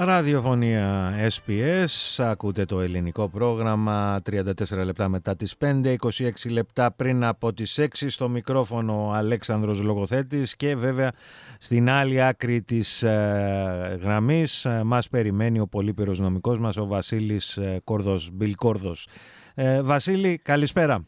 Ραδιοφωνία 0.00 1.14
SPS, 1.28 2.24
ακούτε 2.24 2.64
το 2.64 2.80
ελληνικό 2.80 3.28
πρόγραμμα 3.28 4.20
34 4.30 4.84
λεπτά 4.84 5.08
μετά 5.08 5.36
τις 5.36 5.54
5, 5.60 5.96
26 5.98 6.30
λεπτά 6.50 6.92
πριν 6.92 7.24
από 7.24 7.52
τις 7.52 7.80
6 7.80 7.86
στο 7.92 8.28
μικρόφωνο 8.28 9.10
Αλέξανδρος 9.14 9.80
Λογοθέτης 9.80 10.56
και 10.56 10.76
βέβαια 10.76 11.12
στην 11.58 11.90
άλλη 11.90 12.22
άκρη 12.22 12.62
της 12.62 13.02
ε, 13.02 13.98
γραμμής 14.02 14.64
ε, 14.64 14.82
μας 14.84 15.08
περιμένει 15.08 15.60
ο 15.60 15.66
πολύπυρος 15.66 16.18
νομικός 16.18 16.58
μας 16.58 16.76
ο 16.76 16.86
Βασίλης 16.86 17.56
ε, 17.56 17.80
Κόρδος, 17.84 18.30
Μπιλ 18.32 18.54
Κόρδος. 18.54 19.08
Ε, 19.54 19.82
Βασίλη, 19.82 20.38
καλησπέρα. 20.38 21.04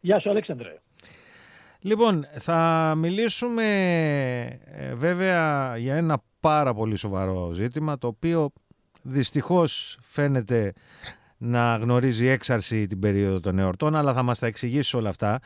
Γεια 0.00 0.20
σου 0.20 0.30
Αλέξανδρε. 0.30 0.80
Λοιπόν, 1.80 2.26
θα 2.38 2.92
μιλήσουμε 2.96 3.64
ε, 4.64 4.94
βέβαια 4.94 5.76
για 5.76 5.94
ένα 5.94 6.22
πάρα 6.42 6.74
πολύ 6.74 6.96
σοβαρό 6.96 7.52
ζήτημα 7.52 7.98
το 7.98 8.06
οποίο 8.06 8.52
δυστυχώς 9.02 9.98
φαίνεται 10.00 10.72
να 11.38 11.76
γνωρίζει 11.76 12.26
έξαρση 12.26 12.86
την 12.86 12.98
περίοδο 12.98 13.40
των 13.40 13.58
εορτών 13.58 13.96
αλλά 13.96 14.12
θα 14.12 14.22
μας 14.22 14.38
τα 14.38 14.46
εξηγήσει 14.46 14.96
όλα 14.96 15.08
αυτά 15.08 15.40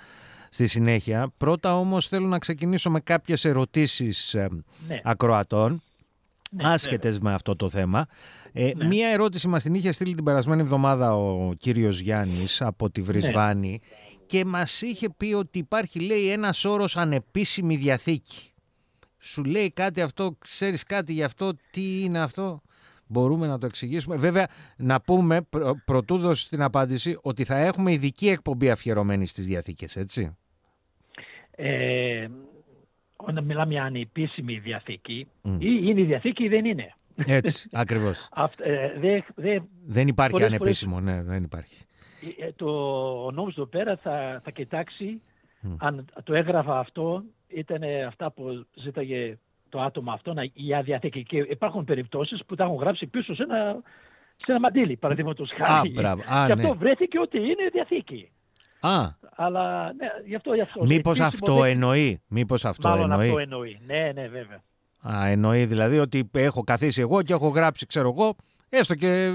στη 0.51 0.67
συνέχεια. 0.67 1.33
Πρώτα 1.37 1.79
όμως 1.79 2.09
θέλω 2.09 2.27
να 2.27 2.39
ξεκινήσω 2.39 2.91
με 2.91 3.01
κάποιες 3.01 3.45
ερωτήσεις 3.45 4.35
ε, 4.35 4.49
ναι. 4.87 5.01
ακροατών 5.05 5.83
ναι, 6.51 6.69
άσχετες 6.69 7.19
με 7.19 7.33
αυτό 7.33 7.57
το 7.57 7.69
θέμα. 7.69 8.07
Ε, 8.53 8.71
ναι. 8.77 8.87
Μία 8.87 9.09
ερώτηση 9.09 9.49
μας 9.49 9.63
την 9.63 9.75
είχε 9.75 9.93
στείλει 9.93 10.15
την 10.15 10.25
περασμένη 10.25 10.61
εβδομάδα 10.61 11.17
ο 11.17 11.53
κύριος 11.59 12.01
Γιάννης 12.01 12.63
από 12.63 12.91
τη 12.91 13.03
Βρισβάνη 13.03 13.71
ναι. 13.71 14.17
και 14.27 14.45
μας 14.45 14.83
είχε 14.83 15.09
πει 15.17 15.33
ότι 15.33 15.59
υπάρχει 15.59 16.01
λέει 16.01 16.31
ένας 16.31 16.65
όρος 16.65 16.97
ανεπίσημη 16.97 17.77
διαθήκη 17.77 18.51
σου 19.27 19.45
λέει 19.45 19.71
κάτι 19.71 20.01
αυτό, 20.01 20.37
ξέρεις 20.39 20.83
κάτι 20.83 21.13
γι' 21.13 21.23
αυτό, 21.23 21.53
τι 21.71 22.01
είναι 22.05 22.19
αυτό. 22.19 22.63
Μπορούμε 23.09 23.47
να 23.47 23.59
το 23.59 23.67
εξηγήσουμε. 23.67 24.17
Βέβαια, 24.17 24.49
να 24.77 25.01
πούμε, 25.01 25.43
προ, 25.43 25.75
πρωτού 25.85 26.19
δώσει 26.19 26.49
την 26.49 26.63
απάντηση, 26.63 27.19
ότι 27.23 27.45
θα 27.45 27.57
έχουμε 27.59 27.93
ειδική 27.93 28.29
εκπομπή 28.29 28.71
αφιερωμένη 28.71 29.27
στις 29.27 29.47
διαθήκες, 29.47 29.97
έτσι. 29.97 30.37
Ε, 31.51 32.27
όταν 33.17 33.45
μιλάμε 33.45 33.73
για 33.73 33.85
ανεπίσημη 33.85 34.59
διαθήκη, 34.59 35.29
ή 35.43 35.81
είναι 35.83 36.01
η 36.01 36.05
διαθήκη 36.05 36.45
ή 36.45 36.49
δεν 36.49 36.65
είναι. 36.65 36.95
Έτσι, 37.27 37.69
ακριβώς. 37.73 38.29
ε, 38.57 38.99
δε, 38.99 39.21
δε, 39.35 39.59
δεν 39.87 40.09
υπάρχει 40.09 40.45
ανεπίσημο, 40.45 41.01
ναι, 41.01 41.23
δεν 41.23 41.43
υπάρχει. 41.43 41.85
Ε, 42.39 42.53
το, 42.53 42.67
ο 43.25 43.31
νόμος 43.31 43.53
εδώ 43.57 43.67
πέρα 43.67 43.97
θα, 43.97 44.41
θα 44.45 44.51
κοιτάξει 44.51 45.23
αν 45.79 46.05
το 46.25 46.35
έγραφα 46.35 46.79
αυτό 46.79 47.23
ήταν 47.49 47.83
αυτά 48.07 48.31
που 48.31 48.67
ζήταγε 48.75 49.39
το 49.69 49.81
άτομο 49.81 50.13
αυτό 50.13 50.35
για 50.53 50.83
διαθήκη. 50.83 51.23
Και 51.23 51.37
υπάρχουν 51.37 51.85
περιπτώσεις 51.85 52.45
που 52.47 52.55
τα 52.55 52.65
έχουν 52.65 52.77
γράψει 52.77 53.07
πίσω 53.07 53.35
σε 53.35 53.43
ένα, 53.43 53.77
σε 54.37 54.51
ένα 54.51 54.61
μαντίλι, 54.61 54.97
παραδείγματος 54.97 55.51
χάρη. 55.57 55.91
και 55.91 56.07
αυτό 56.31 56.55
ναι. 56.55 56.73
βρέθηκε 56.73 57.19
ότι 57.19 57.39
είναι 57.39 57.69
διαθήκη. 57.73 58.31
Α. 58.81 59.09
Αλλά 59.37 59.93
ναι, 59.93 60.07
γι' 60.27 60.35
αυτό, 60.35 60.55
γι 60.55 60.61
αυτό. 60.61 60.85
Μήπως 60.85 61.21
αυτό 61.21 61.65
εννοεί; 61.65 62.23
Μήπως 62.29 62.65
αυτό 62.65 62.89
Μάλλον 62.89 63.11
εννοεί; 63.11 63.27
αυτό 63.27 63.39
εννοεί. 63.39 63.81
Ναι, 63.87 64.13
ναι, 64.15 64.29
βέβαια. 64.29 64.63
Α, 65.09 65.27
εννοεί 65.27 65.67
δηλαδή 65.67 65.99
ότι 65.99 66.31
έχω 66.33 66.63
καθίσει 66.63 67.01
εγώ 67.01 67.23
και 67.23 67.33
έχω 67.33 67.49
γράψει, 67.49 67.87
ξέρω 67.87 68.09
εγώ, 68.17 68.37
Έστω 68.69 68.95
και 68.95 69.31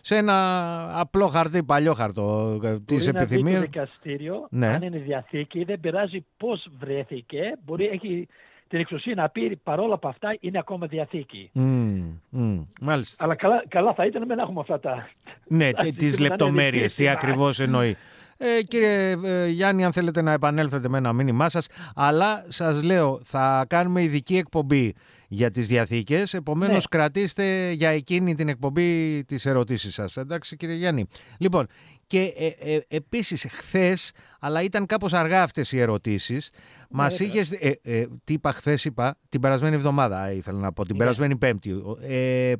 σε 0.00 0.16
ένα 0.16 1.00
απλό 1.00 1.28
χαρτί, 1.28 1.62
παλιό 1.62 1.94
χαρτό 1.94 2.58
τη 2.84 2.96
επιθυμία. 2.96 3.54
Το 3.54 3.60
δικαστήριο, 3.60 4.46
ναι. 4.50 4.66
αν 4.66 4.82
είναι 4.82 4.98
διαθήκη, 4.98 5.64
δεν 5.64 5.80
πειράζει 5.80 6.24
πώς 6.36 6.68
βρέθηκε. 6.78 7.40
Μπορεί 7.64 7.86
έχει 7.86 8.28
την 8.68 8.78
εξουσία 8.78 9.14
να 9.14 9.28
πει 9.28 9.56
παρόλα 9.62 9.94
από 9.94 10.08
αυτά 10.08 10.36
είναι 10.40 10.58
ακόμα 10.58 10.86
διαθήκη. 10.86 11.50
Mm, 11.54 12.64
μάλιστα. 12.80 13.24
Αλλά 13.24 13.34
καλά, 13.34 13.64
καλά 13.68 13.94
θα 13.94 14.06
ήταν 14.06 14.26
να 14.26 14.42
έχουμε 14.42 14.60
αυτά 14.60 14.80
τα. 14.80 15.08
Ναι, 15.46 15.70
τις 15.96 16.18
λεπτομέρειες, 16.18 16.94
τι 16.94 17.08
ακριβώς 17.08 17.60
εννοεί. 17.60 17.96
Ε, 18.36 18.62
κύριε 18.62 19.16
ε, 19.24 19.46
Γιάννη, 19.46 19.84
αν 19.84 19.92
θέλετε 19.92 20.22
να 20.22 20.32
επανέλθετε 20.32 20.88
με 20.88 20.98
ένα 20.98 21.12
μήνυμά 21.12 21.48
σας, 21.48 21.68
αλλά 21.94 22.44
σας 22.48 22.82
λέω 22.82 23.20
θα 23.22 23.64
κάνουμε 23.68 24.02
ειδική 24.02 24.36
εκπομπή 24.36 24.94
για 25.32 25.50
τις 25.50 25.68
διαθήκες, 25.68 26.34
επομένως 26.34 26.86
ναι. 26.90 26.98
κρατήστε 26.98 27.70
για 27.70 27.90
εκείνη 27.90 28.34
την 28.34 28.48
εκπομπή 28.48 29.24
τις 29.24 29.46
ερωτήσεις 29.46 29.94
σας. 29.94 30.16
Εντάξει 30.16 30.56
κύριε 30.56 30.74
Γιάννη. 30.74 31.06
Λοιπόν, 31.38 31.66
και 32.06 32.20
ε, 32.20 32.74
ε, 32.74 32.80
επίσης 32.88 33.46
χθες, 33.50 34.12
αλλά 34.40 34.62
ήταν 34.62 34.86
κάπως 34.86 35.12
αργά 35.12 35.42
αυτές 35.42 35.72
οι 35.72 35.78
ερωτήσεις, 35.78 36.50
ναι, 36.52 36.86
μας 36.90 37.20
είχες, 37.20 37.52
ε, 37.52 37.80
ε, 37.82 38.06
τι 38.24 38.32
είπα 38.32 38.52
χθες 38.52 38.84
είπα, 38.84 39.16
την 39.28 39.40
περασμένη 39.40 39.74
εβδομάδα 39.74 40.32
ήθελα 40.32 40.58
να 40.58 40.72
πω, 40.72 40.84
την 40.84 40.92
ναι. 40.92 40.98
περασμένη 40.98 41.36
πέμπτη, 41.36 41.82
ε, 42.00 42.52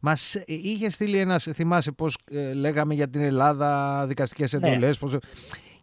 μας 0.00 0.34
είχες 0.46 0.94
στείλει 0.94 1.18
ένας, 1.18 1.48
θυμάσαι 1.52 1.92
πώς 1.92 2.18
ε, 2.30 2.52
λέγαμε 2.52 2.94
για 2.94 3.08
την 3.08 3.20
Ελλάδα, 3.20 4.04
δικαστικές 4.06 4.52
ναι. 4.52 4.68
εντολές, 4.68 4.98
πώς, 4.98 5.16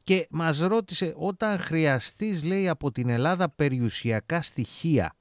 και 0.04 0.28
μας 0.30 0.60
ρώτησε 0.60 1.14
όταν 1.18 1.60
χρειαστείς 1.60 2.44
λέει 2.44 2.70
από 2.70 2.92
την 2.92 3.10
Ελλάδα 3.10 3.50
περιουσιακά 3.50 4.42
στοιχεία 4.42 5.16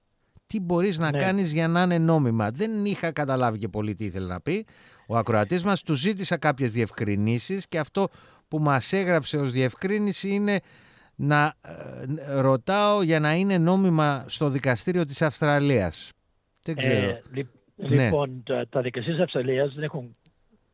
τι 0.47 0.60
μπορείς 0.60 0.99
να 0.99 1.10
ναι. 1.10 1.19
κάνεις 1.19 1.53
για 1.53 1.69
να 1.69 1.82
είναι 1.82 1.99
νόμιμα. 1.99 2.50
Δεν 2.50 2.84
είχα 2.84 3.12
καταλάβει 3.12 3.59
και 3.59 3.69
πολύ 3.69 3.94
τι 3.94 4.05
ήθελε 4.05 4.27
να 4.27 4.41
πει. 4.41 4.66
Ο 5.06 5.16
ακροατής 5.16 5.65
μας 5.65 5.82
του 5.82 5.94
ζήτησα 5.94 6.37
κάποιες 6.37 6.72
διευκρινήσεις 6.72 7.69
και 7.69 7.78
αυτό 7.78 8.09
που 8.49 8.59
μας 8.59 8.93
έγραψε 8.93 9.37
ως 9.37 9.50
διευκρίνηση 9.50 10.28
είναι 10.28 10.60
να 11.15 11.55
ε, 11.62 12.41
ρωτάω 12.41 13.03
για 13.03 13.21
να 13.21 13.34
είναι 13.34 13.59
νόμιμα 13.59 14.25
στο 14.28 14.49
δικαστήριο 14.49 15.05
της 15.05 15.22
Αυστραλίας. 15.22 16.12
Δεν 16.62 16.76
ξέρω. 16.76 17.09
Ε, 17.09 17.22
ναι. 17.76 18.05
Λοιπόν, 18.05 18.43
τα, 18.43 18.66
τα 18.69 18.81
δικαστήρια 18.81 19.16
της 19.16 19.25
Αυστραλίας 19.25 19.75
δεν 19.75 19.82
έχουν 19.82 20.16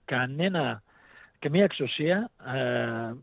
κανένα, 0.04 0.82
καμία 1.38 1.64
εξουσία 1.64 2.30
ε, 2.54 3.14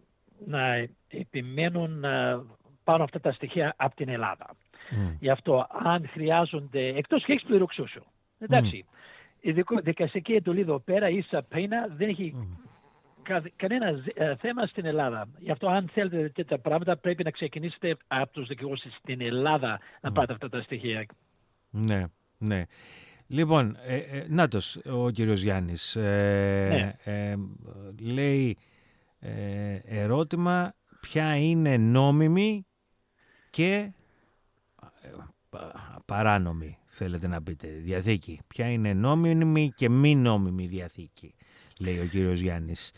να 0.45 0.87
επιμένουν 1.07 2.03
ε, 2.03 2.41
πάνω 2.83 3.03
αυτά 3.03 3.19
τα 3.19 3.31
στοιχεία 3.31 3.73
από 3.77 3.95
την 3.95 4.09
Ελλάδα. 4.09 4.55
Mm. 4.91 5.15
Γι' 5.19 5.29
αυτό 5.29 5.67
αν 5.83 6.07
χρειάζονται, 6.09 6.87
εκτός 6.87 7.25
και 7.25 7.31
έχεις 7.31 7.43
πληροξούσιο. 7.43 8.03
Εντάξει, 8.39 8.85
mm. 8.87 8.93
η 9.39 9.51
δικαστική 9.83 10.33
εντολή 10.33 10.59
εδώ 10.59 10.79
πέρα, 10.79 11.09
η 11.09 11.21
σαπίνα, 11.21 11.87
δεν 11.97 12.09
έχει 12.09 12.33
mm. 12.35 13.41
κανένα 13.55 14.03
ε, 14.13 14.35
θέμα 14.35 14.65
στην 14.65 14.85
Ελλάδα. 14.85 15.27
Γι' 15.39 15.51
αυτό 15.51 15.67
αν 15.67 15.89
θέλετε 15.93 16.29
τέτοια 16.29 16.57
πράγματα 16.59 16.97
πρέπει 16.97 17.23
να 17.23 17.31
ξεκινήσετε 17.31 17.97
από 18.07 18.31
τους 18.31 18.47
δικηγόρους 18.47 18.83
στην 18.99 19.21
Ελλάδα 19.21 19.79
να 20.01 20.11
πάρετε 20.11 20.33
αυτά 20.33 20.49
τα 20.49 20.61
στοιχεία. 20.61 21.05
Ναι, 21.69 22.03
ναι. 22.37 22.63
Λοιπόν, 23.27 23.77
ε, 23.85 23.95
ε, 23.95 24.25
νάτος 24.29 24.79
ο 24.85 25.09
κύριος 25.09 25.41
Γιάννης 25.41 25.95
ε, 25.95 26.67
ναι. 26.69 27.13
ε, 27.13 27.35
λέει 27.99 28.57
ερώτημα 29.83 30.73
ποια 30.99 31.35
είναι 31.35 31.77
νόμιμη 31.77 32.65
και 33.49 33.91
παράνομη 36.06 36.78
θέλετε 36.85 37.28
να 37.28 37.41
πείτε 37.41 37.68
διαθήκη. 37.68 38.40
Ποια 38.47 38.72
είναι 38.72 38.94
νόμιμη 38.94 39.72
και 39.75 39.90
μη 39.90 40.16
νόμιμη 40.16 40.68
διαθήκη 40.68 41.35
λέει 41.79 42.00
ο 42.00 42.06
κύριος 42.06 42.40
Γιάννης. 42.40 42.91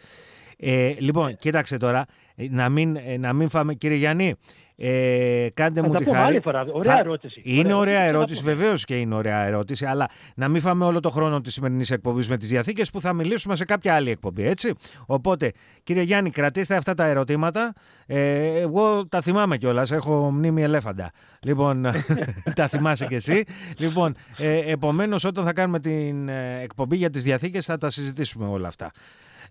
Ε, 0.58 0.96
λοιπόν, 1.00 1.38
κοίταξε 1.38 1.78
τώρα, 1.78 2.06
να 2.36 2.70
μην, 2.70 2.98
να 3.20 3.34
μην 3.34 3.50
φάμε, 3.50 3.74
κύριε 3.74 3.98
Γιάννη, 3.98 4.36
ε, 4.82 5.48
κάντε 5.54 5.82
μου 5.82 5.96
τη 5.96 6.04
χάρη. 6.04 6.18
Άλλη 6.18 6.40
φορά. 6.40 6.66
Ωραία 6.72 7.00
ερώτηση. 7.00 7.42
Είναι 7.44 7.74
ωραία, 7.74 8.02
ερώτηση, 8.02 8.44
βεβαίως 8.44 8.86
και 8.86 8.96
είναι 8.96 9.16
ωραία 9.16 9.46
ερώτηση, 9.46 9.86
αλλά 9.86 10.10
να 10.36 10.48
μην 10.48 10.62
φάμε 10.62 10.86
όλο 10.86 11.00
το 11.00 11.10
χρόνο 11.10 11.42
της 11.42 11.54
σημερινής 11.54 11.92
εκπομπής 11.92 12.30
με 12.30 12.38
τις 12.38 12.50
διαθήκες 12.50 12.90
που 12.90 13.02
θα 13.02 13.14
μιλήσουμε 13.14 13.56
σε 13.56 13.66
κάποια 13.66 13.96
άλλη 13.96 14.10
εκπομπή, 14.10 14.48
έτσι. 14.48 14.74
Οπότε, 15.06 15.52
κύριε 15.84 16.02
Γιάννη, 16.02 16.30
κρατήστε 16.30 16.76
αυτά 16.76 16.94
τα 16.94 17.06
ερωτήματα. 17.06 17.74
Ε, 18.06 18.60
εγώ 18.60 19.08
τα 19.08 19.22
θυμάμαι 19.22 19.58
κιόλας, 19.58 19.92
έχω 19.92 20.32
μνήμη 20.32 20.64
ελέφαντα. 20.64 21.12
Λοιπόν, 21.44 21.86
τα 22.56 22.68
θυμάσαι 22.68 23.06
κι 23.06 23.16
εσύ. 23.16 23.44
Λοιπόν, 23.78 24.16
ε, 24.38 24.72
επομένως, 24.72 25.24
όταν 25.24 25.46
θα 25.46 25.54
κάνουμε 25.54 25.80
την 25.80 26.30
ε, 26.30 26.62
εκπομπή 26.62 26.96
για 26.96 27.10
τις 27.10 27.24
διαθήκες, 27.24 27.66
θα 27.66 27.78
τα 27.78 27.90
συζητήσουμε 27.90 28.48
όλα 28.48 28.68
αυτά. 28.68 28.92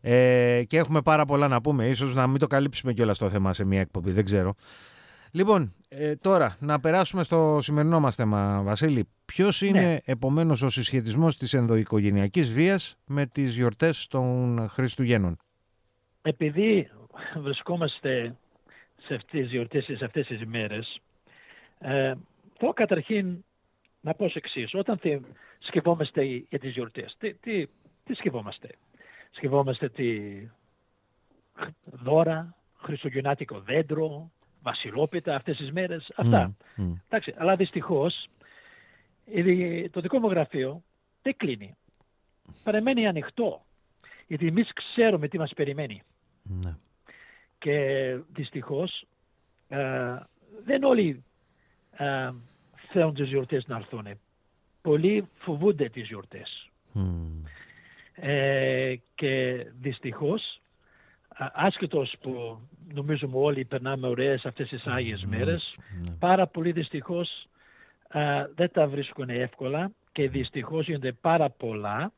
Ε, 0.01 0.63
και 0.67 0.77
έχουμε 0.77 1.03
πάρα 1.03 1.25
πολλά 1.25 1.49
να 1.49 1.61
πούμε. 1.61 1.87
Ίσως 1.87 2.15
να 2.15 2.27
μην 2.27 2.39
το 2.39 2.47
καλύψουμε 2.47 2.93
κιόλας 2.93 3.19
το 3.19 3.29
θέμα 3.29 3.53
σε 3.53 3.65
μια 3.65 3.81
εκπομπή, 3.81 4.11
δεν 4.11 4.25
ξέρω. 4.25 4.55
Λοιπόν, 5.33 5.75
ε, 5.89 6.17
τώρα 6.17 6.57
να 6.61 6.81
περάσουμε 6.81 7.23
στο 7.23 7.59
σημερινό 7.61 8.01
μας 8.01 8.15
θέμα, 8.15 8.63
Βασίλη. 8.63 9.09
Ποιος 9.25 9.63
είναι 9.63 9.81
ναι. 9.81 9.99
επομένως 10.05 10.63
ο 10.63 10.69
συσχετισμός 10.69 11.37
της 11.37 11.55
ενδοοικογενειακής 11.55 12.53
βίας 12.53 12.99
με 13.07 13.27
τις 13.27 13.57
γιορτές 13.57 14.07
των 14.07 14.69
Χριστουγέννων; 14.69 15.37
Επειδή 16.23 16.91
βρισκόμαστε 17.37 18.37
σε 19.07 19.15
αυτές 19.15 19.41
τις 19.41 19.51
γιορτές, 19.51 19.85
σε 19.85 20.05
αυτές 20.05 20.27
τις 20.27 20.41
ημέρες, 20.41 21.01
ε, 21.79 22.15
θέλω 22.59 22.73
καταρχήν 22.73 23.45
να 24.01 24.15
πω 24.15 24.31
εξής. 24.35 24.75
Όταν 24.75 25.01
σκεφτόμαστε 25.59 26.25
για 26.25 26.59
τις 26.59 26.73
γιορτές, 26.73 27.17
τι, 27.19 27.35
τι, 27.35 27.67
τι 28.05 28.15
σκεφτόμαστε; 28.15 28.69
Σκεφτόμαστε 29.31 29.89
τη, 29.89 30.11
δώρα, 31.85 32.55
χριστουγεννάτικο 32.77 33.61
δέντρο, 33.61 34.31
βασιλόπιτα 34.63 35.35
αυτές 35.35 35.57
τις 35.57 35.73
μέρες, 35.73 36.13
αυτά. 36.17 36.57
Εντάξει, 37.07 37.35
αλλά 37.37 37.57
δυστυχώς 37.57 38.29
το 39.91 40.01
δικό 40.01 40.19
μου 40.19 40.29
γραφείο 40.29 40.83
δεν 41.23 41.37
κλείνει. 41.37 41.77
Παραμένει 42.65 43.07
ανοιχτό. 43.07 43.63
Γιατί 44.27 44.47
εμείς 44.47 44.73
ξέρουμε 44.73 45.29
τι 45.29 45.39
μας 45.39 45.53
περιμένει. 45.55 46.03
Ναι. 46.43 46.77
Και 47.59 48.19
δυστυχώς 48.33 49.07
ε, 49.69 50.17
δεν 50.65 50.83
όλοι 50.83 51.25
ε, 51.91 52.31
θέλουν 52.91 53.15
τις 53.15 53.29
γιορτές 53.29 53.67
να 53.67 53.77
έρθουν. 53.77 54.07
Πολλοί 54.83 55.29
φοβούνται 55.39 55.89
τις 55.89 56.07
γιορτές. 56.07 56.71
Ε, 58.15 58.95
και 59.15 59.65
δυστυχώς 59.81 60.61
άσχετος 61.39 62.15
που 62.21 62.61
νομίζουμε 62.95 63.37
όλοι 63.37 63.65
περνάμε 63.65 64.09
ωραίες 64.09 64.45
αυτές 64.45 64.69
τις 64.69 64.87
Άγιες 64.87 65.25
μέρες, 65.25 65.79
ναι. 66.03 66.17
πάρα 66.19 66.47
πολύ 66.47 66.73
δυστυχώς 66.73 67.49
δεν 68.55 68.71
τα 68.73 68.87
βρίσκουν 68.87 69.29
εύκολα 69.29 69.91
και 70.13 70.29
δυστυχώς 70.29 70.87
γίνονται 70.87 71.13
πάρα 71.13 71.51
πολλά 71.51 72.13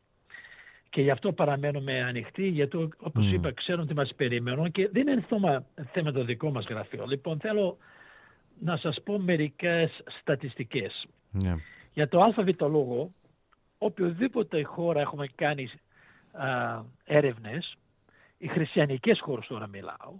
και 0.90 1.02
γι' 1.02 1.10
αυτό 1.10 1.32
παραμένουμε 1.32 2.02
ανοιχτοί 2.02 2.48
γιατί 2.48 2.88
όπως 2.98 3.32
είπα 3.32 3.52
ξέρουν 3.52 3.86
τι 3.86 3.94
μας 3.94 4.14
περιμένουν 4.16 4.70
και 4.70 4.88
δεν 4.92 5.08
είναι 5.08 5.24
θέμα, 5.28 5.64
θέμα 5.92 6.12
το 6.12 6.24
δικό 6.24 6.50
μας 6.50 6.64
γραφείο. 6.64 7.06
Λοιπόν 7.06 7.38
θέλω 7.38 7.76
να 8.60 8.76
σας 8.76 9.02
πω 9.04 9.18
μερικές 9.18 10.02
στατιστικές. 10.20 11.06
Ναι. 11.30 11.54
Για 11.92 12.08
το 12.08 12.22
ΑΒ 12.22 12.48
λόγο, 12.60 13.12
οποιοδήποτε 13.78 14.62
χώρα 14.62 15.00
έχουμε 15.00 15.26
κάνει 15.34 15.70
α, 16.32 16.82
έρευνες, 17.04 17.76
οι 18.40 18.48
χριστιανικές 18.48 19.20
χώρες 19.20 19.46
τώρα 19.46 19.66
μιλάω, 19.66 20.14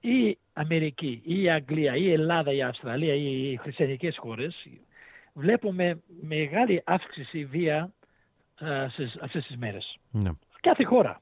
η 0.00 0.38
Αμερική, 0.52 1.22
ή 1.24 1.42
η 1.42 1.50
Αγγλία, 1.50 1.96
ή 1.96 2.02
η 2.04 2.12
Ελλάδα, 2.12 2.52
η 2.52 2.62
Αυστραλία, 2.62 3.14
ή 3.14 3.52
οι 3.52 3.56
χριστιανικές 3.56 4.16
χώρες, 4.18 4.66
βλέπουμε 5.32 6.00
μεγάλη 6.20 6.82
αύξηση 6.84 7.44
βία 7.44 7.92
σε 8.88 9.12
αυτές 9.20 9.46
τις 9.46 9.56
μέρες. 9.56 9.98
Ναι. 10.10 10.30
Κάθε 10.60 10.84
χώρα. 10.84 11.20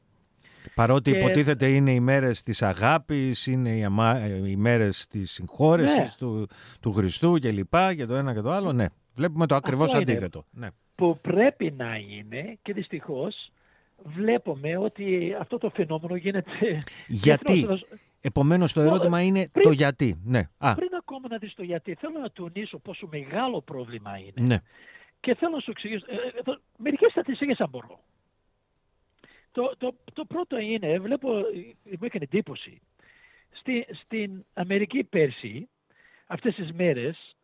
Παρότι 0.74 1.10
και... 1.10 1.18
υποτίθεται 1.18 1.68
είναι 1.68 1.92
οι 1.92 2.00
μέρες 2.00 2.42
της 2.42 2.62
αγάπης, 2.62 3.46
είναι 3.46 3.76
οι, 3.76 3.84
αμα... 3.84 4.26
οι 4.26 4.56
μέρες 4.56 5.06
της 5.06 5.30
συγχώρεσης 5.30 5.98
ναι. 5.98 6.08
του, 6.18 6.48
του 6.80 6.92
Χριστού 6.92 7.38
και 7.38 7.50
λοιπά 7.50 7.94
και 7.94 8.06
το 8.06 8.14
ένα 8.14 8.34
και 8.34 8.40
το 8.40 8.50
άλλο, 8.50 8.72
ναι. 8.72 8.86
Βλέπουμε 9.14 9.46
το 9.46 9.54
ακριβώς 9.54 9.94
αντίθετο. 9.94 10.44
Ναι. 10.50 10.68
Που 10.94 11.18
πρέπει 11.22 11.74
να 11.76 11.96
είναι 11.96 12.58
και 12.62 12.72
δυστυχώς 12.72 13.50
βλέπουμε 14.04 14.76
ότι 14.76 15.36
αυτό 15.40 15.58
το 15.58 15.70
φαινόμενο 15.70 16.16
γίνεται... 16.16 16.82
Γιατί; 17.06 17.66
Επομένως 18.20 18.72
το 18.72 18.80
ερώτημα 18.80 19.22
είναι 19.22 19.50
το 19.62 19.70
γιατί. 19.70 20.20
Ναι. 20.24 20.48
Α. 20.58 20.74
Πριν 20.74 20.94
ακόμα 20.98 21.28
να 21.28 21.38
δεις 21.38 21.54
το 21.54 21.62
γιατί, 21.62 21.94
θέλω 21.94 22.18
να 22.18 22.30
τονίσω 22.30 22.78
πόσο 22.78 23.08
μεγάλο 23.10 23.60
πρόβλημα 23.60 24.18
είναι. 24.18 24.46
Ναι. 24.46 24.58
Και 25.20 25.34
θέλω 25.34 25.54
να 25.54 25.60
σου 25.60 25.70
εξηγήσω, 25.70 26.04
ε, 26.08 26.50
ε, 26.50 26.54
μερικές 26.76 27.10
στατιστικές 27.10 27.60
αν 27.60 27.68
μπορώ. 27.68 28.00
Το, 29.52 29.72
το, 29.78 29.94
το 30.12 30.24
πρώτο 30.24 30.58
είναι, 30.58 30.98
βλέπω, 30.98 31.28
μου 31.84 32.04
έκανε 32.04 32.24
εντύπωση, 32.24 32.80
Στη, 33.50 33.86
στην 34.04 34.44
Αμερική 34.54 35.04
πέρσι, 35.04 35.68
αυτές 36.26 36.54
τις 36.54 36.72
μέρες, 36.72 37.36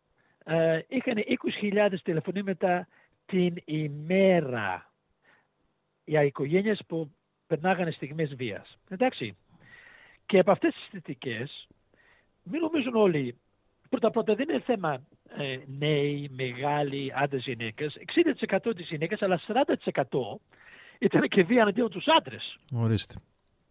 ε, 0.45 0.79
είχαν 0.87 1.15
20.000 1.71 1.95
τηλεφωνήματα 2.03 2.87
την 3.25 3.55
ημέρα 3.65 4.91
για 6.05 6.23
οικογένειες 6.23 6.81
που 6.87 7.11
περνάγανε 7.47 7.91
στιγμές 7.91 8.35
βίας. 8.35 8.77
Εντάξει. 8.89 9.37
Και 10.25 10.39
από 10.39 10.51
αυτές 10.51 10.73
τις 10.73 10.87
θετικές, 10.91 11.67
μην 12.43 12.61
νομίζουν 12.61 12.95
όλοι, 12.95 13.37
πρώτα 13.89 14.09
πρώτα 14.09 14.35
δεν 14.35 14.49
είναι 14.49 14.59
θέμα 14.59 15.01
ε, 15.37 15.57
νέοι, 15.65 16.29
μεγάλοι, 16.35 17.11
άντρες, 17.15 17.43
γυναίκες. 17.43 17.97
60% 18.63 18.75
της 18.75 18.87
γυναίκες, 18.87 19.21
αλλά 19.21 19.39
40% 19.47 20.39
ήταν 20.99 21.21
και 21.27 21.43
βία 21.43 21.63
αντίον 21.63 21.89
τους 21.89 22.05
άντρες. 22.17 22.57
Ορίστε. 22.71 23.15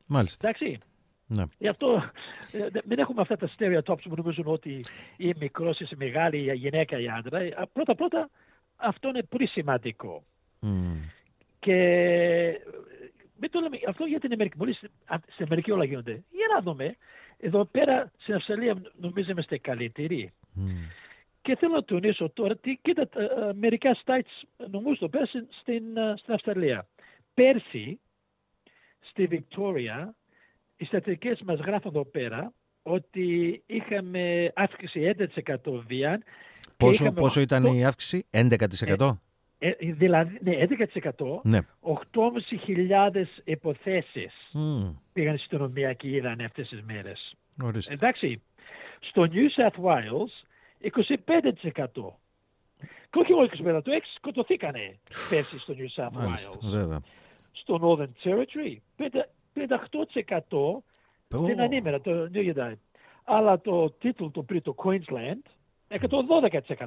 Μάλιστα. 0.06 0.48
Εντάξει. 0.48 0.78
Ναι. 1.26 1.44
Γι' 1.58 1.68
αυτό 1.68 2.10
ε, 2.52 2.66
δεν 2.84 2.98
έχουμε 2.98 3.20
αυτά 3.20 3.36
τα 3.36 3.50
stereotypes 3.58 4.02
που 4.08 4.14
νομίζουν 4.16 4.46
ότι 4.46 4.80
η 5.16 5.34
μικρός, 5.38 5.80
είσαι 5.80 5.96
μεγάλη, 5.96 6.38
η 6.38 6.54
γυναίκα, 6.54 7.00
η 7.00 7.08
άντρα. 7.08 7.38
Ε, 7.38 7.68
πρώτα 7.72 7.94
πρώτα 7.94 8.30
αυτό 8.76 9.08
είναι 9.08 9.22
πολύ 9.22 9.46
σημαντικό. 9.46 10.24
Mm. 10.62 10.68
Και 11.64 12.60
μην 13.40 13.50
το 13.50 13.60
λέμε, 13.60 13.78
αυτό 13.88 14.04
για 14.04 14.20
την 14.20 14.32
Αμερική. 14.32 14.56
Πολύ 14.56 14.74
στην 15.32 15.44
Αμερική 15.44 15.70
όλα 15.70 15.84
γίνονται. 15.84 16.12
Για 16.12 16.46
να 16.54 16.60
δούμε. 16.60 16.96
Εδώ 17.38 17.64
πέρα 17.64 18.12
στην 18.16 18.34
Αυστραλία 18.34 18.82
νομίζω 18.96 19.30
είμαστε 19.30 19.58
καλύτεροι. 19.58 20.32
Mm. 20.56 20.60
Και 21.42 21.56
θέλω 21.56 21.74
να 21.74 21.84
τονίσω 21.84 22.30
τώρα 22.30 22.56
τι 22.56 22.78
κοίτα 22.82 23.02
ε, 23.02 23.52
μερικά 23.54 23.96
sites 24.04 24.64
νομίζω 24.70 24.98
το 24.98 25.08
πέρσι 25.08 25.46
στην, 25.60 25.82
στην 26.16 26.34
Αυστραλία. 26.34 26.88
Πέρσι 27.34 28.00
στη 29.00 29.26
Βικτόρια 29.26 30.14
οι 30.76 30.84
στατιστικές 30.84 31.40
μας 31.44 31.58
γράφουν 31.58 31.90
εδώ 31.94 32.04
πέρα 32.04 32.52
ότι 32.82 33.62
είχαμε 33.66 34.52
αύξηση 34.54 35.14
11% 35.64 35.82
βία. 35.86 36.22
Πόσο, 36.76 37.12
πόσο 37.12 37.40
ήταν 37.40 37.64
η 37.64 37.84
αύξηση, 37.84 38.26
11%? 38.30 39.16
Ε, 39.64 39.68
ε, 39.68 39.92
δηλαδή, 39.92 40.38
ναι, 40.42 40.66
11%. 41.02 41.40
Ναι. 41.42 41.58
8.500 41.80 43.24
υποθέσεις 43.44 44.32
mm. 44.52 44.94
πήγαν 45.12 45.38
στην 45.38 45.56
αστυνομία 45.56 45.92
και 45.92 46.08
είδαν 46.08 46.40
αυτές 46.40 46.68
τις 46.68 46.82
μέρες. 46.82 47.34
Ορίστε. 47.62 47.92
Εντάξει, 47.92 48.42
στο 49.00 49.28
New 49.32 49.48
South 49.56 49.84
Wales 49.84 50.32
25%. 50.80 51.86
Και 53.10 53.18
όχι 53.18 53.32
όλο 53.32 53.48
25%, 53.78 53.82
το 53.84 53.92
6 53.92 54.00
σκοτωθήκανε 54.16 54.98
πέρσι 55.30 55.58
στο 55.58 55.74
New 55.78 56.02
South 56.02 56.22
Wales. 56.22 56.70
Βέβαια. 56.70 57.00
Στο 57.52 57.78
Northern 57.82 58.28
Territory 58.28 58.76
58% 58.96 59.06
δεν 61.28 61.60
ανήμερα 61.60 62.00
το 62.00 62.30
New 62.34 62.54
York 62.54 62.74
Αλλά 63.24 63.60
το 63.60 63.90
τίτλο 63.90 64.30
το 64.30 64.42
πριν 64.42 64.62
το 64.62 64.74
Queensland 64.78 65.42
112% 65.88 66.86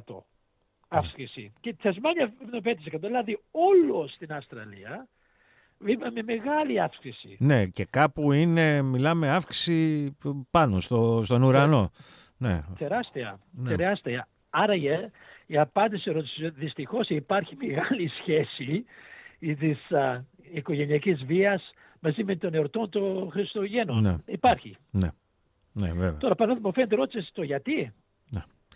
αύξηση. 0.88 1.52
Και 1.60 1.74
Τασμάνια 1.82 2.32
5%. 2.64 3.00
Δηλαδή 3.00 3.38
όλο 3.50 4.08
στην 4.08 4.32
Αυστραλία 4.32 5.08
με 5.78 6.22
μεγάλη 6.22 6.80
αύξηση. 6.80 7.36
Ναι, 7.38 7.66
και 7.66 7.84
κάπου 7.84 8.32
είναι, 8.32 8.82
μιλάμε 8.82 9.30
αύξηση 9.30 10.16
πάνω 10.50 10.80
στο, 10.80 11.20
στον 11.24 11.42
ουρανό. 11.42 11.90
Ναι. 12.36 12.62
Τεράστια, 12.78 13.40
ναι. 13.50 13.76
τεράστια. 13.76 14.28
Άρα 14.50 14.74
η 15.46 15.58
απάντηση 15.58 16.10
ερώτηση 16.10 16.48
δυστυχώς 16.48 17.08
υπάρχει 17.08 17.56
μεγάλη 17.56 18.08
σχέση 18.08 18.84
της 19.38 19.78
οικογενειακής 20.52 21.24
βίας 21.24 21.70
μαζί 22.00 22.24
με 22.24 22.36
τον 22.36 22.54
εορτών 22.54 22.90
των 22.90 23.30
Χριστουγέννων. 23.30 24.02
Ναι. 24.02 24.16
Υπάρχει. 24.26 24.76
Ναι. 24.90 25.08
Ναι, 25.72 25.92
βέβαια. 25.92 26.16
Τώρα 26.16 26.34
παράδειγμα 26.34 26.68
μου 26.68 26.74
φαίνεται 26.74 26.96
ρώτησε 26.96 27.30
το 27.32 27.42
γιατί. 27.42 27.92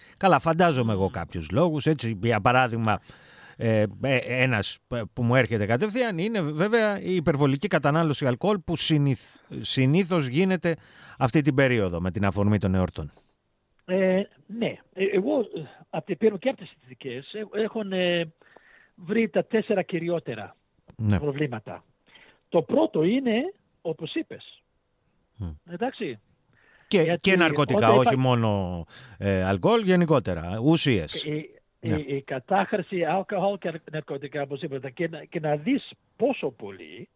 Ναι. 0.09 0.14
Καλά, 0.16 0.38
φαντάζομαι 0.38 0.92
εγώ 0.92 1.11
κάποιους 1.11 1.50
λόγους. 1.50 1.87
Έτσι, 1.87 2.18
για 2.23 2.40
παράδειγμα, 2.40 3.00
ε, 3.56 3.85
ε, 4.02 4.16
ένας 4.16 4.78
που 5.12 5.23
μου 5.23 5.35
έρχεται 5.35 5.66
κατευθείαν 5.66 6.18
είναι 6.18 6.40
βέβαια 6.40 7.00
η 7.00 7.14
υπερβολική 7.14 7.68
κατανάλωση 7.68 8.26
αλκοόλ 8.26 8.59
που 8.59 8.76
συνήθ, 8.76 9.21
συνήθως 9.61 10.26
γίνεται 10.26 10.76
αυτή 11.18 11.42
την 11.42 11.54
περίοδο 11.54 12.00
με 12.00 12.11
την 12.11 12.25
αφορμή 12.25 12.59
των 12.59 12.75
εορτών. 12.75 13.11
Ε, 13.85 14.23
ναι, 14.47 14.76
ε, 14.92 15.04
εγώ 15.04 15.47
από 15.90 16.06
την 16.06 16.16
παίρνω 16.16 16.38
και 16.38 16.49
από 16.49 16.59
τις 16.59 16.68
στατιστικές 16.68 17.35
έχουν 17.52 17.92
βρει 18.94 19.28
τα 19.28 19.44
τέσσερα 19.44 19.82
κυριότερα 19.82 20.56
ναι. 20.97 21.18
προβλήματα. 21.18 21.85
Το 22.49 22.62
πρώτο 22.62 23.02
είναι, 23.02 23.54
όπως 23.80 24.14
είπες, 24.14 24.62
εντάξει, 25.71 26.21
και, 26.99 27.16
και 27.20 27.37
ναρκωτικά, 27.37 27.92
όχι 27.92 28.16
μόνο 28.16 28.84
ε, 29.18 29.44
αλκοόλ, 29.44 29.82
γενικότερα, 29.82 30.58
ουσίες. 30.62 31.25
Η, 31.25 31.50
ναι. 31.80 31.96
η, 31.96 32.16
η 32.16 32.22
κατάχρηση 32.22 33.04
αλκοόλ 33.04 33.58
και 33.58 33.80
ναρκωτικά, 33.92 34.42
όπως 34.42 34.62
είπατε, 34.62 34.90
και, 34.90 35.08
και 35.28 35.40
να 35.40 35.56
δεις 35.56 35.90
πόσο 36.16 36.50
πολύ 36.50 37.08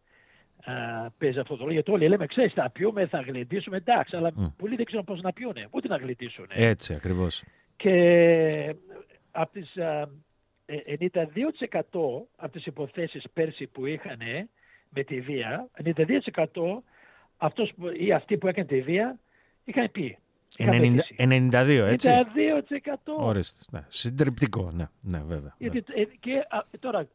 α, 0.63 0.73
παίζει 1.17 1.39
αυτό 1.39 1.55
το 1.55 1.59
λόγο. 1.59 1.73
Γιατί 1.73 1.91
όλοι 1.91 2.07
λέμε, 2.07 2.25
ξέρεις, 2.25 2.53
θα 2.53 2.69
πιούμε, 2.69 3.07
θα 3.07 3.21
γλεντήσουμε, 3.21 3.77
εντάξει, 3.77 4.15
αλλά 4.15 4.29
mm. 4.29 4.53
πολλοί 4.57 4.75
δεν 4.75 4.85
ξέρουν 4.85 5.05
πώς 5.05 5.21
να 5.21 5.33
πιούνε, 5.33 5.67
ούτε 5.71 5.87
να 5.87 5.97
γλεντήσουν. 5.97 6.45
Έτσι, 6.49 6.93
ακριβώς. 6.93 7.43
Και 7.75 8.75
από 9.31 9.51
τις 9.51 9.73
92% 10.67 11.27
από 12.35 12.51
τις 12.51 12.65
υποθέσεις 12.65 13.23
πέρσι 13.33 13.67
που 13.67 13.85
είχαν 13.85 14.19
με 14.89 15.03
τη 15.03 15.21
βία, 15.21 15.69
92% 15.83 15.85
αυτός 17.37 17.73
ή 17.97 18.11
αυτοί 18.11 18.37
που 18.37 18.47
έκανε 18.47 18.67
τη 18.67 18.81
βία 18.81 19.19
είχαν 19.67 19.91
πει. 19.91 20.17
92, 20.59 21.87
έτσι; 21.87 22.09
92%. 22.09 23.13
Ορίστε. 23.17 23.65
Ναι. 23.71 23.85
Συντριπτικό, 23.87 24.69
ναι, 24.73 24.87
ναι 25.01 25.21
βέβαια. 25.25 25.55
Γιατί, 25.57 25.83
ναι. 25.95 26.03
Και 26.19 26.47
τώρα, 26.79 27.07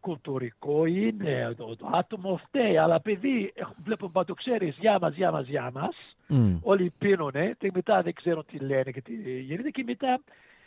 κουλτουρικό 0.00 0.84
είναι, 0.86 1.54
το, 1.56 1.76
το 1.76 1.90
άτομο 1.92 2.40
φταίει, 2.46 2.76
αλλά 2.76 2.94
επειδή 2.94 3.52
βλέπω 3.84 4.08
παντού 4.08 4.34
ξέρεις, 4.34 4.76
για 4.80 4.98
μας, 5.00 5.14
για 5.14 5.30
μας, 5.30 5.46
για 5.48 5.70
μας, 5.74 5.94
Μμ. 6.26 6.56
όλοι 6.62 6.92
πίνουνε 6.98 7.54
και 7.58 7.70
μετά 7.74 8.02
δεν 8.02 8.12
ξέρουν 8.12 8.44
τι 8.50 8.58
λένε 8.58 8.90
και 8.90 9.00
τι 9.00 9.14
γίνεται 9.40 9.70
και 9.70 9.84
μετά 9.86 10.20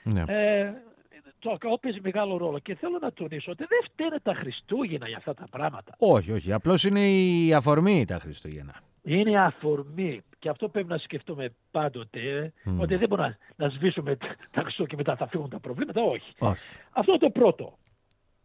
Ναι. 0.04 0.24
ε, 0.28 0.74
το 1.40 1.50
αλκοόλ 1.52 1.78
παίζει 1.82 2.00
μεγάλο 2.04 2.38
ρόλο 2.38 2.60
και 2.60 2.76
θέλω 2.76 2.98
να 3.02 3.14
τονίσω 3.14 3.52
ότι 3.52 3.66
δεν 3.70 3.80
φταίνε 3.92 4.20
τα 4.24 4.34
Χριστούγεννα 4.34 5.08
για 5.08 5.18
αυτά 5.18 5.34
τα 5.34 5.44
πράγματα. 5.52 5.96
Όχι, 5.98 6.32
όχι. 6.32 6.54
Απλώς 6.54 6.84
είναι 6.84 7.08
η 7.08 7.54
αφορμή 7.54 8.06
τα 8.06 8.20
Χριστούγεννα. 8.20 8.74
Είναι 9.04 9.40
αφορμή 9.46 10.22
και 10.46 10.52
αυτό 10.52 10.70
πρέπει 10.70 10.88
να 10.88 10.98
σκεφτούμε 10.98 11.56
πάντοτε 11.72 12.20
ε, 12.64 12.70
Μμ. 12.70 12.80
ότι 12.80 12.96
δεν 12.96 13.08
μπορούμε 13.08 13.38
να, 13.58 13.66
να 13.66 13.72
σβήσουμε 13.74 14.16
τα 14.52 14.62
Χριστούγεννα 14.62 14.88
και 14.88 14.96
μετά 14.96 15.16
θα 15.16 15.28
φύγουν 15.28 15.50
τα 15.50 15.60
προβλήματα. 15.60 16.02
Όχι. 16.02 16.34
Όχι. 16.40 16.62
Αυτό 16.92 17.12
είναι 17.12 17.20
το 17.20 17.30
πρώτο. 17.30 17.78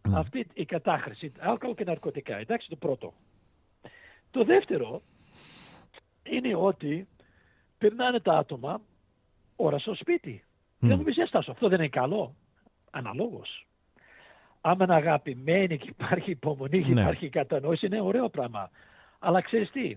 Μμ. 0.09 0.17
Αυτή 0.17 0.47
η 0.53 0.65
κατάχρηση, 0.65 1.33
αλκοόλ 1.39 1.75
και 1.75 1.85
ναρκωτικά. 1.85 2.37
Εντάξει, 2.37 2.69
το 2.69 2.77
πρώτο. 2.77 3.13
Το 4.31 4.45
δεύτερο 4.45 5.03
είναι 6.23 6.55
ότι 6.55 7.09
περνάνε 7.79 8.21
τα 8.21 8.33
άτομα 8.37 8.81
ώρα 9.57 9.79
στο 9.79 9.95
σπίτι. 9.95 10.45
Μμ. 10.79 10.89
Δεν 10.89 10.99
μου 11.07 11.13
ζέστασο. 11.13 11.51
Αυτό 11.51 11.69
δεν 11.69 11.79
είναι 11.79 11.89
καλό. 11.89 12.35
Αναλόγως. 12.91 13.67
Άμα 14.61 14.85
είναι 14.85 14.95
αγαπημένοι 14.95 15.79
και 15.79 15.89
υπάρχει 15.89 16.31
υπομονή 16.31 16.83
και 16.83 16.93
Ναι. 16.93 17.01
υπάρχει 17.01 17.29
κατανόηση, 17.29 17.87
είναι 17.87 18.01
ωραίο 18.01 18.29
πράγμα. 18.29 18.71
Αλλά 19.19 19.41
ξέρεις 19.41 19.71
τι, 19.71 19.97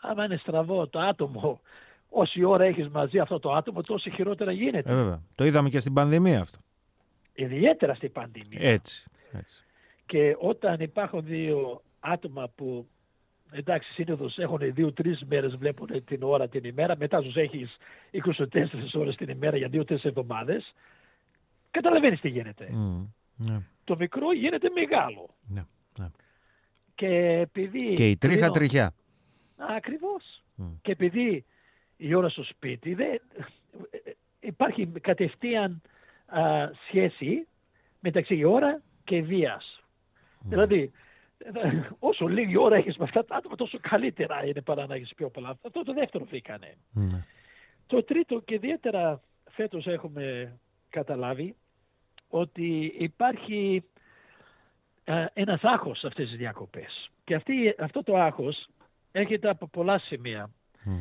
άμα 0.00 0.24
είναι 0.24 0.36
στραβό 0.36 0.86
το 0.86 0.98
άτομο, 0.98 1.60
όση 2.08 2.44
ώρα 2.44 2.64
έχεις 2.64 2.88
μαζί 2.88 3.18
αυτό 3.18 3.38
το 3.38 3.52
άτομο, 3.52 3.82
τόσο 3.82 4.10
χειρότερα 4.10 4.52
γίνεται. 4.52 4.90
Ε, 4.90 4.94
βέβαια. 4.94 5.22
Το 5.34 5.44
είδαμε 5.44 5.68
και 5.68 5.80
στην 5.80 5.92
πανδημία 5.92 6.40
αυτό. 6.40 6.58
Ιδιαίτερα 7.34 7.94
στην 7.94 8.12
πανδημία. 8.12 8.58
Έτσι. 8.60 9.10
έτσι. 9.32 9.64
Και 10.06 10.36
όταν 10.38 10.80
υπάρχουν 10.80 11.24
δύο 11.24 11.82
άτομα 12.00 12.48
που 12.54 12.86
εντάξει 13.50 13.92
συνήθως 13.92 14.38
έχουν 14.38 14.58
δύο-τρει 14.60 15.18
μέρες 15.26 15.56
βλέπουν 15.56 16.04
την 16.04 16.22
ώρα 16.22 16.48
την 16.48 16.64
ημέρα, 16.64 16.96
μετά 16.96 17.22
τους 17.22 17.36
έχεις 17.36 17.76
24 18.10 18.44
ώρες 18.94 19.16
την 19.16 19.28
ημέρα 19.28 19.56
για 19.56 19.68
δύο-τρει 19.68 20.00
εβδομάδες, 20.02 20.74
καταλαβαίνεις 21.70 22.20
τι 22.20 22.28
γίνεται. 22.28 22.68
Μμ. 22.72 23.06
Ναι. 23.36 23.60
Το 23.84 23.96
μικρό 23.96 24.32
γίνεται 24.32 24.70
μεγάλο. 24.74 25.28
Ναι. 25.46 25.64
ναι. 25.98 26.06
Και 26.94 27.08
επειδή. 27.40 27.92
Και 27.92 28.08
η 28.08 28.16
τρίχα 28.16 28.50
τριχιά. 28.50 28.94
Ακριβώς. 29.56 30.42
Μμ. 30.54 30.66
Και 30.82 30.92
επειδή 30.92 31.44
η 31.96 32.14
ώρα 32.14 32.28
στο 32.28 32.42
σπίτι 32.42 32.94
δεν... 32.94 33.20
υπάρχει 34.40 34.86
κατευθείαν 34.86 35.82
α, 36.26 36.70
σχέση 36.86 37.46
μεταξύ 38.00 38.36
η 38.36 38.44
ώρα 38.44 38.82
και 39.04 39.22
βίας. 39.22 39.80
Δηλαδή, 40.40 40.92
ε, 41.38 41.80
όσο 41.98 42.26
λίγη 42.26 42.56
ώρα 42.56 42.76
έχεις 42.76 42.96
με 42.96 43.04
αυτά 43.04 43.24
τα 43.24 43.36
άτομα, 43.36 43.56
τόσο 43.56 43.78
καλύτερα 43.80 44.46
είναι 44.46 44.60
παρά 44.60 44.86
να 44.86 44.94
έχεις 44.94 45.14
πιο 45.14 45.30
πολλά. 45.30 45.58
Αυτό 45.62 45.82
το 45.82 45.92
δεύτερο 45.92 46.24
φύγανε. 46.24 46.76
Ναι. 46.92 47.24
Το 47.86 48.02
τρίτο 48.02 48.40
και 48.40 48.54
ιδιαίτερα 48.54 49.22
φέτος 49.50 49.86
έχουμε 49.86 50.58
καταλάβει 50.88 51.56
ότι 52.28 52.94
υπάρχει 52.98 53.84
ε, 55.04 55.26
ένας 55.32 55.62
άγχος 55.62 55.98
σε 55.98 56.06
αυτές 56.06 56.28
τις 56.28 56.38
διακοπές. 56.38 57.10
Και 57.24 57.34
αυτή, 57.34 57.74
αυτό 57.78 58.02
το 58.02 58.16
άγχος 58.16 58.68
έρχεται 59.20 59.48
από 59.48 59.68
πολλά 59.68 59.98
σημεία. 59.98 60.50
Μμ. 60.82 60.92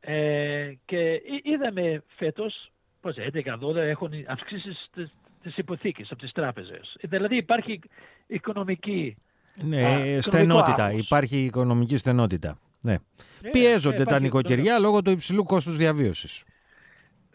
Ε, 0.00 0.78
και 0.84 1.12
εί- 1.12 1.42
είδαμε 1.44 2.02
φέτος, 2.16 2.70
πώς 3.00 3.16
11-12 3.16 3.76
έχουν 3.76 4.10
αυξήσεις 4.26 4.84
στις, 4.90 5.12
στις 5.40 5.56
υποθήκες 5.56 6.10
από 6.10 6.20
τις 6.20 6.32
τράπεζες. 6.32 6.96
Ε, 7.00 7.08
Δηλαδή 7.08 7.36
υπάρχει 7.36 7.80
οικονομική... 8.26 9.16
Ναι, 9.62 9.76
Α, 9.84 9.88
οικονομικό 9.90 10.20
στενότητα. 10.20 10.84
άγχος. 10.84 11.00
Υπάρχει 11.04 11.36
οικονομική 11.44 11.96
στενότητα. 11.96 12.58
Ναι. 12.80 12.92
Ε, 13.42 13.48
Πιέζονται 13.50 13.94
ε, 13.94 13.98
τα 13.98 14.02
υπάρχει 14.02 14.22
νοικοκυριά 14.22 14.78
λόγω 14.78 15.02
του 15.02 15.10
υψηλού 15.10 15.44
κόστους 15.44 15.76
διαβίωσης. 15.76 16.44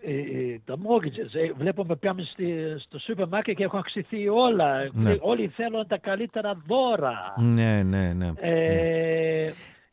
ε, 0.01 0.13
ε, 0.13 0.60
τα 0.65 0.75
mortgages. 0.77 1.36
Ε, 1.36 1.51
βλέπουμε 1.58 1.96
πάμε 1.96 2.24
στη, 2.31 2.53
στο 2.79 3.00
σούπερ 3.00 3.27
μάρκετ 3.27 3.55
και 3.55 3.63
έχουν 3.63 3.79
αυξηθεί 3.79 4.27
όλα. 4.27 4.89
Ναι. 4.93 5.12
Ε, 5.12 5.17
Όλοι 5.22 5.48
θέλουν 5.48 5.88
τα 5.88 5.98
καλύτερα 5.98 6.62
δώρα. 6.67 7.34
Ναι, 7.38 7.84
ναι, 7.84 8.13
ναι. 8.13 8.31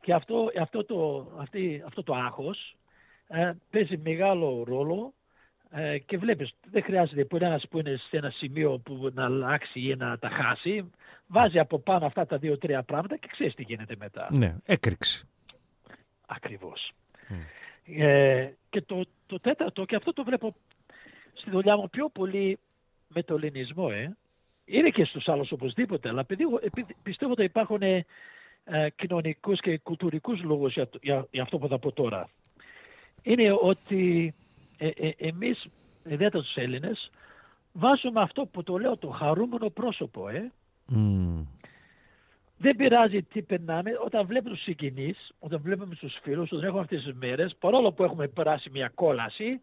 Ε, 0.06 0.08
και 0.08 0.14
αυτό, 0.14 0.50
αυτό, 0.60 0.84
το, 0.84 1.32
αυτή, 1.38 1.82
αυτό 1.86 2.02
το 2.02 2.14
άγχος 2.14 2.76
ε, 3.28 3.52
παίζει 3.70 3.96
μεγάλο 3.96 4.64
ρόλο 4.66 5.14
ε, 5.70 5.98
και 5.98 6.18
βλέπεις 6.18 6.54
δεν 6.70 6.82
χρειάζεται 6.82 7.24
που 7.24 7.36
είναι 7.36 7.46
ένας 7.46 7.68
που 7.68 7.78
είναι 7.78 7.96
σε 7.96 8.16
ένα 8.16 8.30
σημείο 8.30 8.78
που 8.78 9.10
να 9.14 9.24
αλλάξει 9.24 9.80
ή 9.80 9.96
να 9.96 10.18
τα 10.18 10.28
χάσει 10.28 10.90
βάζει 11.26 11.58
από 11.58 11.78
πάνω 11.78 12.06
αυτά 12.06 12.26
τα 12.26 12.38
δύο-τρία 12.38 12.82
πράγματα 12.82 13.16
και 13.16 13.28
ξέρεις 13.30 13.54
τι 13.54 13.62
γίνεται 13.62 13.94
μετά. 13.98 14.28
Ναι, 14.30 14.54
έκρηξη. 14.64 15.28
Ακριβώς. 16.26 16.92
Ε, 17.84 18.50
και 18.70 18.82
το, 18.82 19.04
το 19.26 19.40
τέταρτο, 19.40 19.84
και 19.84 19.96
αυτό 19.96 20.12
το 20.12 20.24
βλέπω 20.24 20.54
στη 21.32 21.50
δουλειά 21.50 21.76
μου 21.76 21.88
πιο 21.90 22.08
πολύ 22.08 22.58
με 23.08 23.22
το 23.22 23.34
ελληνισμό, 23.34 23.88
ε. 23.92 24.16
Είναι 24.64 24.90
και 24.90 25.04
στους 25.04 25.28
άλλους 25.28 25.52
οπωσδήποτε, 25.52 26.08
αλλά 26.08 26.20
επειδή, 26.20 26.44
επειδή 26.62 26.96
πιστεύω 27.02 27.32
ότι 27.32 27.44
υπάρχουν 27.44 27.82
ε, 27.82 27.96
ε, 27.96 28.04
κοινωνικούς 28.96 29.60
και 29.60 29.78
κουλτουρικούς 29.78 30.42
λόγους 30.42 30.72
για, 30.72 30.88
το- 30.88 30.98
για, 31.02 31.26
για 31.30 31.42
αυτό 31.42 31.58
που 31.58 31.68
θα 31.68 31.78
πω 31.78 31.92
τώρα. 31.92 32.28
Είναι 33.22 33.52
ότι 33.60 34.34
ε, 34.78 34.88
ε, 34.88 35.10
εμείς, 35.16 35.66
ιδιαίτερα 36.04 36.42
τους 36.42 36.56
Έλληνες, 36.56 37.10
βάζουμε 37.72 38.20
αυτό 38.20 38.46
που 38.46 38.62
το 38.62 38.78
λέω 38.78 38.96
το 38.96 39.08
χαρούμενο 39.08 39.68
πρόσωπο, 39.70 40.28
ε. 40.28 40.52
Μμ. 40.86 41.40
Δεν 42.58 42.76
πειράζει 42.76 43.22
τι 43.22 43.42
περνάμε. 43.42 43.90
Όταν 44.04 44.26
βλέπουμε 44.26 44.50
τους 44.54 44.62
συγγενείς, 44.62 45.32
όταν 45.38 45.60
βλέπουμε 45.62 45.94
τους 45.94 46.18
φίλους, 46.22 46.52
όταν 46.52 46.64
έχουμε 46.64 46.80
αυτές 46.80 47.02
τις 47.04 47.12
μέρες, 47.14 47.56
παρόλο 47.58 47.92
που 47.92 48.02
έχουμε 48.04 48.28
περάσει 48.28 48.70
μια 48.70 48.90
κόλαση, 48.94 49.60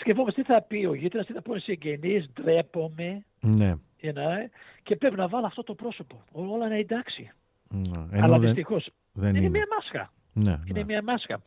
σκεφτόμαστε 0.00 0.42
τι 0.42 0.52
θα 0.52 0.62
πει 0.62 0.84
ο 0.84 0.94
γείτονας, 0.94 1.26
τι 1.26 1.32
θα 1.32 1.42
πούνε 1.42 1.56
οι 1.56 1.60
συγγενείς, 1.60 2.30
ντρέπομαι. 2.32 3.24
Ναι. 3.40 3.74
you 4.02 4.08
know, 4.12 4.48
και 4.82 4.96
πρέπει 4.96 5.16
να 5.16 5.28
βάλω 5.28 5.46
αυτό 5.46 5.62
το 5.62 5.74
πρόσωπο. 5.74 6.24
Όλα 6.32 6.66
είναι 6.66 6.78
εντάξει. 6.78 7.30
Ναι. 7.74 7.98
Αλλά 7.98 8.08
Ενώ 8.24 8.28
δεν, 8.28 8.40
δυστυχώς 8.40 8.90
δεν 9.12 9.28
είναι 9.28 9.38
είναι. 9.38 9.48
μια 9.48 9.66
μάσκα. 9.76 10.12
Ναι, 10.32 10.60
Είναι 10.66 10.78
ναι. 10.78 10.84
μια 10.84 11.02
μάσκα. 11.02 11.42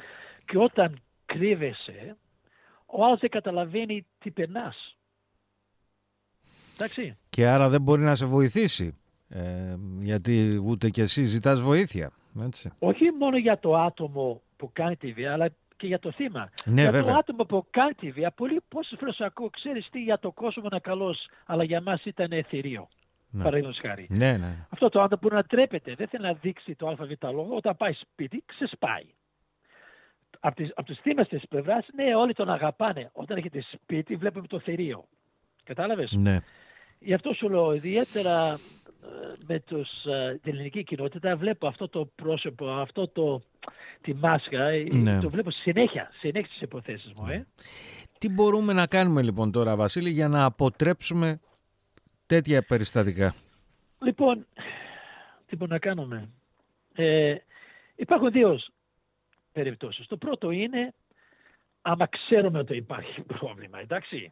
Και 0.45 0.57
όταν 0.57 0.99
κρύβεσαι, 1.25 2.17
ο 2.85 3.05
άλλος 3.05 3.19
δεν 3.19 3.29
καταλαβαίνει 3.29 4.05
τι 4.19 4.31
περνάς. 4.31 4.97
Εντάξει. 6.75 7.17
Και 7.29 7.47
άρα 7.47 7.69
δεν 7.69 7.81
μπορεί 7.81 8.01
να 8.01 8.15
σε 8.15 8.25
βοηθήσει. 8.25 8.97
Ε, 9.29 9.75
γιατί 9.99 10.61
ούτε 10.65 10.89
και 10.89 11.01
εσύ 11.01 11.23
ζητάς 11.23 11.61
βοήθεια. 11.61 12.11
Έτσι. 12.41 12.71
όχι 12.79 13.11
μόνο 13.19 13.37
για 13.37 13.59
το 13.59 13.75
άτομο 13.77 14.41
που 14.57 14.69
κάνει 14.73 14.95
τη 14.95 15.11
βία, 15.11 15.33
αλλά 15.33 15.49
και 15.77 15.87
για 15.87 15.99
το 15.99 16.11
θύμα. 16.11 16.49
Ναι, 16.65 16.81
για 16.81 16.91
βέβαια. 16.91 17.11
το 17.11 17.17
άτομο 17.17 17.43
που 17.43 17.67
κάνει 17.69 17.93
τη 17.93 18.11
βία, 18.11 18.31
πολύ 18.31 18.61
πόσες 18.67 18.97
φορές 18.99 19.19
ακούω, 19.19 19.49
ξέρεις 19.49 19.87
τι 19.91 19.99
για 20.01 20.19
το 20.19 20.31
κόσμο 20.31 20.63
είναι 20.71 20.79
καλός, 20.79 21.27
αλλά 21.45 21.63
για 21.63 21.81
μας 21.81 22.05
ήταν 22.05 22.31
εθηρίο. 22.31 22.87
Ναι. 23.29 23.43
Παραδείγματος 23.43 23.79
χάρη. 23.79 24.07
Ναι, 24.09 24.37
ναι. 24.37 24.67
Αυτό 24.69 24.89
το 24.89 25.01
άτομο 25.01 25.19
μπορεί 25.21 25.35
να 25.35 25.43
τρέπεται, 25.43 25.95
δεν 25.95 26.07
θέλει 26.07 26.23
να 26.23 26.33
δείξει 26.33 26.75
το 26.75 26.87
ΑΒ 26.87 26.99
λόγο, 27.21 27.55
όταν 27.55 27.77
πάει 27.77 27.93
σπίτι, 27.93 28.43
ξεσπάει. 28.45 29.05
Από 30.39 30.55
τις, 30.55 30.71
απ 30.75 30.85
τους 30.85 30.97
θύμες 30.99 31.27
της 31.27 31.47
πλευράς, 31.49 31.87
ναι, 31.95 32.15
όλοι 32.15 32.33
τον 32.33 32.49
αγαπάνε. 32.49 33.09
Όταν 33.13 33.37
έχετε 33.37 33.63
σπίτι, 33.73 34.15
βλέπουμε 34.15 34.47
το 34.47 34.59
θηρίο. 34.59 35.05
Κατάλαβες; 35.63 36.11
ναι. 36.11 36.39
Γι' 36.99 37.13
αυτό 37.13 37.33
σου 37.33 37.49
λέω, 37.49 37.73
ιδιαίτερα 37.73 38.53
ε, 38.53 38.57
με 39.47 39.59
τους, 39.59 39.89
ε, 40.05 40.39
την 40.43 40.53
ελληνική 40.53 40.83
κοινότητα, 40.83 41.35
βλέπω 41.35 41.67
αυτό 41.67 41.89
το 41.89 42.09
πρόσωπο, 42.15 42.69
αυτό 42.69 43.07
το, 43.07 43.41
τη 44.01 44.13
μάσκα, 44.13 44.63
ε, 44.63 44.83
Ναι. 44.91 45.19
το 45.19 45.29
βλέπω 45.29 45.51
συνέχεια, 45.51 46.09
συνέχεια 46.19 46.47
στις 46.49 46.61
υποθέσεις 46.61 47.11
μου. 47.15 47.27
Ε. 47.27 47.47
Τι 48.17 48.29
μπορούμε 48.29 48.73
να 48.73 48.87
κάνουμε 48.87 49.21
λοιπόν 49.21 49.51
τώρα, 49.51 49.75
Βασίλη, 49.75 50.09
για 50.09 50.27
να 50.27 50.43
αποτρέψουμε 50.43 51.39
τέτοια 52.27 52.61
περιστατικά. 52.63 53.35
Λοιπόν, 53.99 54.47
τι 55.45 55.55
μπορούμε 55.55 55.75
να 55.75 55.79
κάνουμε; 55.79 56.29
Ε, 56.93 57.35
υπάρχουν 57.95 58.31
δύο 58.31 58.59
περιπτώσεις. 59.51 60.07
Το 60.07 60.17
πρώτο 60.17 60.51
είναι 60.51 60.93
άμα 61.81 62.07
ξέρουμε 62.07 62.59
ότι 62.59 62.75
υπάρχει 62.75 63.21
πρόβλημα, 63.21 63.79
εντάξει. 63.79 64.31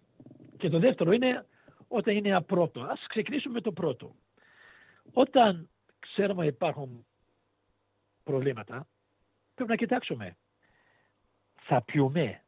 Και 0.57 0.69
το 0.69 0.79
δεύτερο 0.79 1.11
είναι 1.11 1.45
όταν 1.87 2.15
είναι 2.15 2.35
απρόπτο. 2.35 2.81
Ας 2.81 3.05
ξεκινήσουμε 3.07 3.53
με 3.53 3.61
το 3.61 3.71
πρώτο. 3.71 4.15
Όταν 5.13 5.69
ξέρουμε 5.99 6.39
ότι 6.39 6.53
υπάρχουν 6.53 7.05
προβλήματα, 8.23 8.87
πρέπει 9.55 9.69
να 9.69 9.75
κοιτάξουμε. 9.75 10.37
Θα 11.55 11.81
πιούμε. 11.81 12.43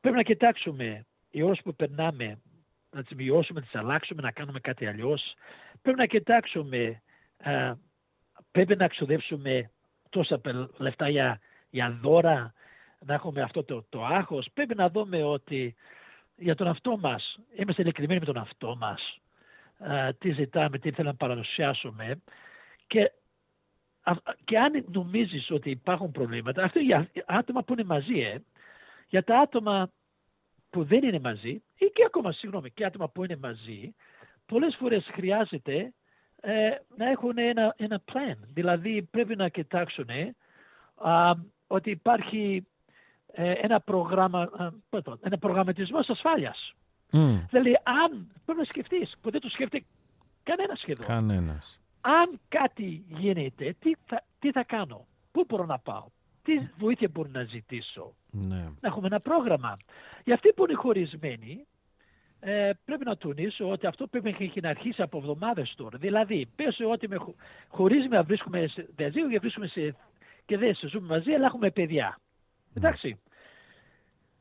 Πρέπει 0.00 0.16
να 0.16 0.22
κοιτάξουμε 0.22 1.06
οι 1.30 1.42
ώρες 1.42 1.60
που 1.62 1.74
περνάμε, 1.74 2.40
να 2.92 3.02
τις 3.02 3.16
μειώσουμε, 3.16 3.60
να 3.60 3.66
τις 3.66 3.74
αλλάξουμε, 3.74 4.22
να 4.22 4.30
κάνουμε 4.30 4.60
κάτι 4.60 4.86
αλλιώς. 4.86 5.34
Πρέπει 5.82 5.98
να 5.98 6.06
κοιτάξουμε, 6.06 7.02
α, 7.42 7.74
πρέπει 8.50 8.76
να 8.76 8.88
ξοδέψουμε 8.88 9.70
τόσα 10.08 10.38
πε- 10.38 10.80
λεφτά 10.80 11.08
για, 11.08 11.40
για 11.70 11.98
δώρα, 12.02 12.52
να 13.06 13.14
έχουμε 13.14 13.42
αυτό 13.42 13.64
το, 13.64 13.84
το 13.88 14.04
άγχος. 14.04 14.48
Πρέπει 14.54 14.74
να 14.74 14.90
δούμε 14.90 15.22
ότι 15.22 15.74
για 16.36 16.54
τον 16.54 16.66
αυτό 16.66 16.98
μας, 16.98 17.38
είμαστε 17.56 17.82
ειλικρινμένοι 17.82 18.20
με 18.20 18.26
τον 18.26 18.36
αυτό 18.36 18.76
μας. 18.76 19.18
τι 20.18 20.32
ζητάμε, 20.32 20.78
τι 20.78 20.90
θέλουμε 20.90 21.10
να 21.10 21.16
παραδοσιάσουμε 21.16 22.20
και, 22.86 23.12
και 24.44 24.58
αν 24.58 24.84
νομίζεις 24.92 25.50
ότι 25.50 25.70
υπάρχουν 25.70 26.10
προβλήματα, 26.10 26.64
αυτό 26.64 26.78
για 26.78 27.10
άτομα 27.26 27.62
που 27.62 27.72
είναι 27.72 27.84
μαζί, 27.84 28.20
ε, 28.20 28.42
για 29.08 29.24
τα 29.24 29.38
άτομα 29.38 29.90
που 30.72 30.84
δεν 30.84 31.02
είναι 31.02 31.20
μαζί 31.20 31.62
ή 31.74 31.86
και 31.94 32.04
ακόμα, 32.06 32.32
συγγνώμη, 32.32 32.70
και 32.70 32.84
άτομα 32.84 33.08
που 33.08 33.24
είναι 33.24 33.36
μαζί, 33.36 33.94
πολλές 34.46 34.76
φορές 34.78 35.08
χρειάζεται 35.12 35.92
ε, 36.40 36.70
να 36.96 37.10
έχουν 37.10 37.38
ένα, 37.38 37.74
ένα 37.76 38.02
plan. 38.12 38.36
Δηλαδή 38.52 39.02
πρέπει 39.10 39.36
να 39.36 39.48
κοιτάξουν 39.48 40.08
ε, 40.08 40.34
ότι 41.66 41.90
υπάρχει 41.90 42.66
ε, 43.32 43.52
ένα, 43.52 43.80
προγράμμα, 43.80 44.50
ένα 45.20 45.38
προγραμματισμός 45.38 46.08
ασφάλειας. 46.08 46.74
Mm. 47.12 47.46
Δηλαδή 47.50 47.78
αν 47.82 48.32
πρέπει 48.44 48.60
να 48.60 48.64
σκεφτείς, 48.64 49.14
που 49.20 49.30
δεν 49.30 49.40
το 49.40 49.48
σκέφτεται 49.48 49.84
κανένας 50.42 50.78
σχεδόν. 50.78 51.06
Κανένας. 51.06 51.80
Αν 52.00 52.40
κάτι 52.48 53.04
γίνεται, 53.08 53.76
τι 53.78 53.92
θα, 54.06 54.24
τι 54.38 54.50
θα 54.50 54.64
κάνω, 54.64 55.06
πού 55.32 55.44
μπορώ 55.48 55.64
να 55.64 55.78
πάω, 55.78 56.06
τι 56.42 56.58
βοήθεια 56.78 57.08
μπορώ 57.12 57.28
να 57.32 57.42
ζητήσω; 57.42 58.14
Ναι. 58.30 58.56
Να 58.56 58.88
έχουμε 58.88 59.06
ένα 59.06 59.20
πρόγραμμα. 59.20 59.72
Για 60.24 60.34
αυτοί 60.34 60.52
που 60.52 60.64
είναι 60.64 60.74
χωρισμένοι, 60.74 61.66
ε, 62.40 62.70
πρέπει 62.84 63.04
να 63.04 63.16
τονίσω 63.16 63.70
ότι 63.70 63.86
αυτό 63.86 64.06
πρέπει 64.06 64.52
να 64.62 64.68
αρχίσει 64.68 65.02
από 65.02 65.18
εβδομάδες 65.18 65.74
τώρα. 65.76 65.98
Δηλαδή, 65.98 66.48
πες 66.56 66.80
ότι 66.90 67.08
με, 67.08 67.16
χωρίς 67.68 68.08
να 68.08 68.22
βρίσκουμε 68.22 68.66
σε 68.66 68.88
διαζύγιο 68.96 69.28
και 69.28 69.38
βρίσκουμε 69.38 69.66
σε, 69.66 69.96
και 70.44 70.58
δεν 70.58 70.74
σε 70.74 70.88
ζούμε 70.88 71.06
μαζί, 71.06 71.32
αλλά 71.32 71.46
έχουμε 71.46 71.70
παιδιά. 71.70 72.18
Ναι. 72.72 72.88
Εντάξει. 72.88 73.20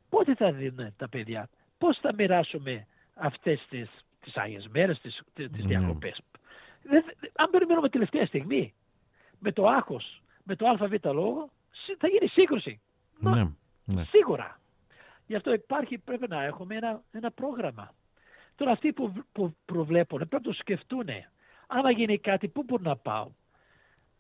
Πότε 0.10 0.36
θα 0.36 0.52
δίνουν 0.52 0.94
τα 0.98 1.10
παιδιά, 1.10 1.50
πώς 1.78 1.98
θα 1.98 2.14
μοιράσουμε 2.14 2.88
αυτές 3.14 3.66
τις, 3.70 3.90
τις 4.20 4.36
Άγιες 4.38 4.68
μέρες, 4.68 5.00
τις, 5.00 5.22
τις 5.34 5.50
ναι. 5.52 5.68
διακοπές; 5.68 6.22
αν 7.36 7.50
περιμένουμε 7.52 7.90
τελευταία 7.90 8.26
στιγμή, 8.26 8.74
με 9.40 9.52
το 9.52 9.68
άγχος, 9.68 10.22
με 10.44 10.56
το 10.56 10.68
ΑΒ 10.68 10.94
λόγο, 11.04 11.50
θα 11.98 12.08
γίνει 12.08 12.28
σύγκρουση. 12.28 12.82
Ναι, 13.20 13.44
ναι. 13.86 14.04
Σίγουρα. 14.04 14.60
Γι' 15.28 15.36
αυτό 15.36 15.54
υπάρχει, 15.54 15.98
πρέπει 15.98 16.28
να 16.28 16.44
έχουμε 16.44 16.76
ένα, 16.76 17.02
ένα 17.12 17.32
πρόγραμμα. 17.32 17.94
Τώρα 18.56 18.72
αυτοί 18.72 18.94
που, 18.94 19.14
που 19.32 19.56
προβλέπουν 19.66 20.18
πρέπει 20.18 20.36
να 20.36 20.42
το 20.42 20.54
σκεφτούν. 20.54 21.08
Άμα 21.68 21.92
γίνει 21.92 22.20
κάτι, 22.20 22.48
πού 22.48 22.64
μπορώ 22.64 22.84
να 22.84 22.96
πάω, 22.96 23.32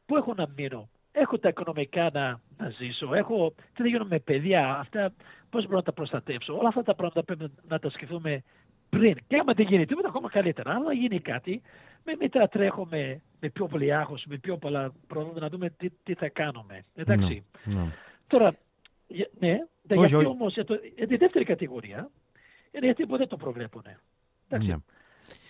πού 0.06 0.16
έχω 0.18 0.34
να 0.34 0.48
μείνω, 0.56 0.90
έχω 1.12 1.38
τα 1.38 1.50
οικονομικά 1.50 2.10
να, 2.14 2.42
να 2.58 2.70
ζήσω, 2.70 3.14
έχω 3.14 3.54
τι 3.74 3.82
θα 3.82 3.88
γίνω 3.88 4.06
με 4.06 4.20
παιδιά, 4.20 4.78
αυτά 4.78 5.14
πώς 5.50 5.64
μπορώ 5.64 5.76
να 5.78 5.84
τα 5.84 5.94
προστατεύσω; 5.94 6.58
Όλα 6.58 6.68
αυτά 6.68 6.84
τα 6.84 6.96
πράγματα 6.96 7.24
πρέπει 7.24 7.52
να 7.68 7.80
τα 7.80 7.90
σκεφτούμε 7.90 8.44
πριν. 8.92 9.18
Και 9.28 9.38
άμα 9.38 9.54
δεν 9.54 9.66
γίνει 9.68 9.86
τίποτα, 9.86 10.08
ακόμα 10.08 10.30
καλύτερα. 10.30 10.72
Αν 10.72 10.84
γίνει 10.92 11.20
κάτι, 11.20 11.62
με 12.04 12.14
μετά 12.20 12.48
τρέχουμε 12.48 13.22
με 13.40 13.50
πιο 13.50 13.68
πολύ 13.68 13.94
άγχος, 13.94 14.26
με 14.28 14.38
πιο 14.38 14.58
πολλά 14.58 14.92
προβλήματα 15.08 15.40
να 15.40 15.50
δούμε 15.50 15.70
τι, 15.70 15.90
τι 16.04 16.14
θα 16.14 16.30
κάνουμε. 16.30 16.86
Εντάξει. 16.96 17.44
No, 17.70 17.80
no. 17.80 17.88
Τώρα, 18.28 18.56
ναι, 19.40 19.58
όχι, 19.96 20.08
γιατί 20.08 20.26
όμως 20.26 20.54
για, 20.54 20.66
για, 20.96 21.08
τη 21.08 21.18
δεύτερη 21.18 21.46
κατηγορία 21.46 22.10
είναι 22.72 22.86
γιατί 22.86 23.06
ποτέ 23.06 23.26
το 23.26 23.38
προβλέπουν. 23.38 23.84
Ναι. 24.48 24.76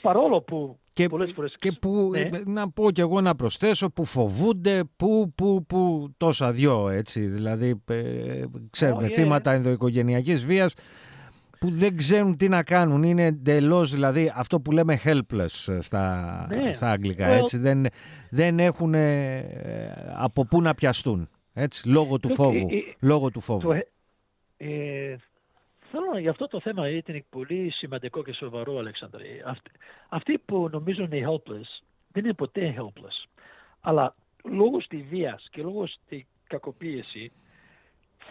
Παρόλο 0.01 0.41
που 0.41 0.79
και, 0.93 1.07
πολλές 1.07 1.31
φορές... 1.31 1.55
Και 1.59 1.71
που, 1.71 2.09
ναι. 2.11 2.19
Ε, 2.19 2.29
να 2.45 2.71
πω 2.71 2.91
κι 2.91 3.01
εγώ 3.01 3.21
να 3.21 3.35
προσθέσω, 3.35 3.89
που 3.89 4.05
φοβούνται, 4.05 4.83
που, 4.95 5.33
που, 5.35 5.65
που 5.65 6.09
τόσα 6.17 6.51
δυο 6.51 6.89
έτσι, 6.89 7.25
δηλαδή 7.25 7.81
ε, 7.89 8.43
ξέρουμε 8.69 9.03
oh, 9.03 9.09
yeah. 9.09 9.13
θύματα 9.13 9.51
ενδοοικογενειακής 9.51 10.45
βίας 10.45 10.73
που 11.61 11.71
δεν 11.71 11.97
ξέρουν 11.97 12.37
τι 12.37 12.49
να 12.49 12.63
κάνουν. 12.63 13.03
Είναι 13.03 13.25
εντελώς 13.25 13.91
δηλαδή 13.91 14.31
αυτό 14.35 14.59
που 14.61 14.71
λέμε 14.71 14.99
helpless 15.03 15.77
στα, 15.79 16.45
ναι. 16.49 16.71
στα 16.71 16.89
αγγλικά. 16.89 17.27
Έτσι. 17.27 17.57
Δεν, 17.57 17.85
δεν 18.29 18.59
έχουν 18.59 18.93
ε, 18.93 20.13
από 20.17 20.45
πού 20.45 20.61
να 20.61 20.73
πιαστούν. 20.73 21.29
Έτσι, 21.53 21.89
λόγω 21.89 22.19
του 22.19 22.29
φόβου. 22.29 22.67
Ε, 22.69 22.95
λόγω 22.99 23.31
του 23.31 23.39
φόβου. 23.39 23.71
Ε, 24.57 25.15
θέλω 25.91 26.19
για 26.19 26.29
αυτό 26.29 26.47
το 26.47 26.59
θέμα 26.59 26.89
ήταν 26.89 27.23
πολύ 27.29 27.71
σημαντικό 27.71 28.23
και 28.23 28.33
σοβαρό, 28.33 28.77
Αλέξανδρε. 28.77 29.23
Αυτοί, 29.45 29.71
αυτοί 30.09 30.37
που 30.37 30.69
νομίζουν 30.71 31.11
είναι 31.11 31.27
helpless 31.29 31.83
δεν 32.11 32.23
είναι 32.23 32.33
ποτέ 32.33 32.75
helpless. 32.77 33.29
Αλλά 33.81 34.15
λόγω 34.43 34.77
τη 34.77 34.97
βία 34.97 35.39
και 35.51 35.61
λόγω 35.61 35.83
τη 36.07 36.25
κακοποίηση 36.47 37.31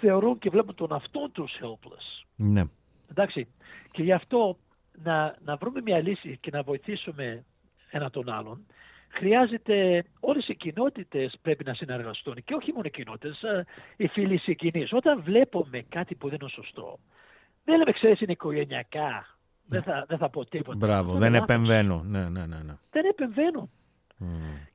θεωρούν 0.01 0.39
και 0.39 0.51
βλέπουν 0.51 0.75
τον 0.75 0.93
αυτόν 0.93 1.33
τους 1.33 1.53
helpless. 1.63 2.27
Ναι. 2.37 2.63
Εντάξει. 3.11 3.49
Και 3.91 4.03
γι' 4.03 4.13
αυτό 4.13 4.59
να, 5.03 5.37
να 5.45 5.57
βρούμε 5.57 5.81
μια 5.85 5.99
λύση 6.01 6.39
και 6.41 6.51
να 6.53 6.63
βοηθήσουμε 6.63 7.45
ένα 7.91 8.11
τον 8.11 8.29
άλλον 8.29 8.67
χρειάζεται 9.11 10.05
όλες 10.21 10.49
οι 10.49 10.55
κοινότητες 10.55 11.39
πρέπει 11.43 11.65
να 11.65 11.75
συνεργαστούν 11.75 12.35
και 12.45 12.55
όχι 12.55 12.73
μόνο 12.73 12.85
οι 12.87 12.91
κοινότητες, 12.91 13.43
ε, 13.43 13.65
οι 13.97 14.07
φίλοι 14.07 14.39
συγγενείς. 14.39 14.93
Όταν 14.93 15.23
βλέπουμε 15.23 15.85
κάτι 15.89 16.15
που 16.15 16.29
δεν 16.29 16.39
είναι 16.41 16.51
σωστό, 16.51 16.99
δεν 17.65 17.79
λέμε 17.79 17.93
ξέρεις 17.93 18.21
είναι 18.21 18.33
οικογενειακά, 18.33 19.37
δεν 19.67 19.83
θα, 19.83 20.05
δεν 20.09 20.19
θα 20.19 20.29
πω 20.29 20.45
τίποτα. 20.45 20.77
Μπράβο, 20.77 21.15
δεν 21.15 21.35
επεμβαίνω. 21.35 22.03
Ναι, 22.07 22.29
ναι, 22.29 22.47
ναι, 22.47 22.59
ναι. 22.65 22.77
Δεν 22.91 23.05
επεμβαίνω. 23.05 23.71
Mm. 24.21 24.25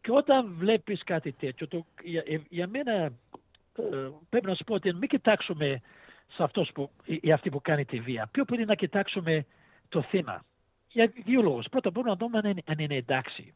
Και 0.02 0.12
όταν 0.12 0.56
βλέπεις 0.58 1.04
κάτι 1.04 1.32
τέτοιο, 1.32 1.67
το, 1.67 1.86
για, 2.04 2.24
για 2.50 2.67
μένα 2.67 2.91
ε, 2.91 3.12
πρέπει 4.30 4.48
να 4.48 4.56
σου 4.56 4.63
πω 4.63 4.74
ότι 4.74 4.93
μην 4.93 5.10
κοιτάξουμε 5.10 5.82
σε 6.28 6.44
αυτός 6.44 6.72
που, 6.74 6.90
ή 7.06 7.32
αυτή 7.32 7.50
που 7.50 7.62
κάνει 7.62 7.86
τη 7.86 8.00
βία. 8.00 8.28
Πιο 8.32 8.46
πολύ 8.46 8.66
να 8.66 8.76
κοιτάξουμε 8.76 9.46
το 9.90 10.02
θύμα. 10.02 10.46
Για 10.88 11.12
δύο 11.26 11.42
λόγους. 11.42 11.68
Πρώτα 11.70 11.90
μπορούμε 11.90 12.12
να 12.12 12.18
δούμε 12.18 12.38
αν 12.38 12.50
είναι, 12.50 12.62
αν 12.66 12.78
είναι 12.80 12.96
εντάξει. 12.96 13.54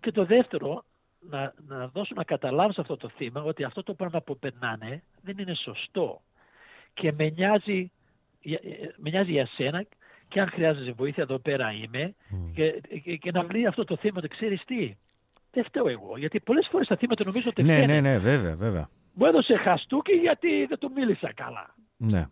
Και 0.00 0.12
το 0.12 0.24
δεύτερο, 0.24 0.84
να, 1.20 1.54
να 1.66 1.88
δώσουν 1.88 2.16
να 2.16 2.24
καταλάβουν 2.24 2.72
σε 2.72 2.80
αυτό 2.80 2.96
το 2.96 3.08
θύμα 3.08 3.42
ότι 3.42 3.64
αυτό 3.64 3.82
το 3.82 3.94
πράγμα 3.94 4.20
που 4.20 4.38
περνάνε 4.38 5.02
δεν 5.22 5.38
είναι 5.38 5.54
σωστό. 5.54 6.20
Και 6.94 7.12
με 7.12 7.28
νοιάζει, 7.28 7.90
με 8.96 9.10
νοιάζει 9.10 9.30
για 9.30 9.46
σένα 9.46 9.86
και 10.28 10.40
αν 10.40 10.48
χρειάζεσαι 10.48 10.92
βοήθεια 10.92 11.22
εδώ 11.22 11.38
πέρα 11.38 11.72
είμαι 11.72 12.14
mm. 12.30 12.52
και, 12.54 12.82
και, 13.02 13.16
και, 13.16 13.30
να 13.30 13.44
βρει 13.44 13.66
αυτό 13.66 13.84
το 13.84 13.96
θύμα 13.96 14.14
ότι 14.18 14.28
ξέρεις 14.28 14.64
τι, 14.64 14.96
δεν 15.50 15.64
φταίω 15.64 15.88
εγώ. 15.88 16.18
Γιατί 16.18 16.40
πολλές 16.40 16.68
φορές 16.70 16.86
τα 16.86 16.96
θύματα 16.96 17.24
νομίζω 17.24 17.48
ότι 17.48 17.62
Ναι, 17.62 17.86
ναι, 17.86 18.00
ναι, 18.00 18.18
βέβαια, 18.18 18.56
βέβαια. 18.56 18.88
Μου 19.14 19.26
έδωσε 19.26 19.56
χαστούκι 19.56 20.12
γιατί 20.12 20.64
δεν 20.64 20.78
του 20.78 20.90
μίλησα 20.94 21.32
καλά. 21.34 21.74
Ναι. 21.98 22.26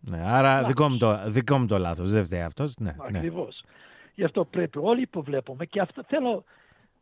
ναι. 0.00 0.22
Άρα 0.24 0.64
δικό 0.64 0.88
μου, 0.88 0.96
το, 0.96 1.30
δικό 1.30 1.58
μου 1.58 1.66
το 1.66 1.78
λάθος, 1.78 2.10
δεν 2.10 2.24
φταίει 2.24 2.42
αυτός. 2.42 2.76
Ναι, 2.78 2.90
ναι. 2.90 3.18
Ακριβώς. 3.18 3.62
Ναι. 3.64 3.72
Γι' 4.14 4.24
αυτό 4.24 4.44
πρέπει 4.44 4.78
όλοι 4.78 5.06
που 5.06 5.22
βλέπουμε 5.22 5.66
και 5.66 5.80
αυτό 5.80 6.02
θέλω 6.06 6.44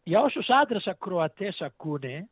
για 0.03 0.21
όσους 0.21 0.49
άντρες 0.49 0.87
ακροατές 0.87 1.61
ακούνε, 1.61 2.29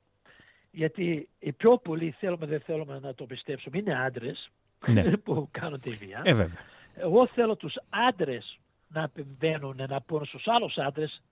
γιατί 0.70 1.28
οι 1.38 1.52
πιο 1.52 1.78
πολλοί 1.78 2.14
θέλουμε 2.18 2.46
δεν 2.46 2.60
θέλουμε 2.60 2.98
να 2.98 3.14
το 3.14 3.26
πιστέψουμε, 3.26 3.78
είναι 3.78 3.94
άντρες 3.94 4.50
ναι. 4.86 5.16
που 5.24 5.48
κάνουν 5.50 5.80
τη 5.80 5.90
βία. 5.90 6.22
Ε, 6.24 6.34
βέβαια. 6.34 6.58
Εγώ 6.94 7.26
θέλω 7.26 7.56
τους 7.56 7.74
άντρες 7.88 8.58
να 8.88 9.02
επεμβαίνουν, 9.02 9.80
να 9.88 10.00
πούν 10.00 10.24
στους 10.24 10.46
άλλους 10.46 10.76
άντρες, 10.76 11.22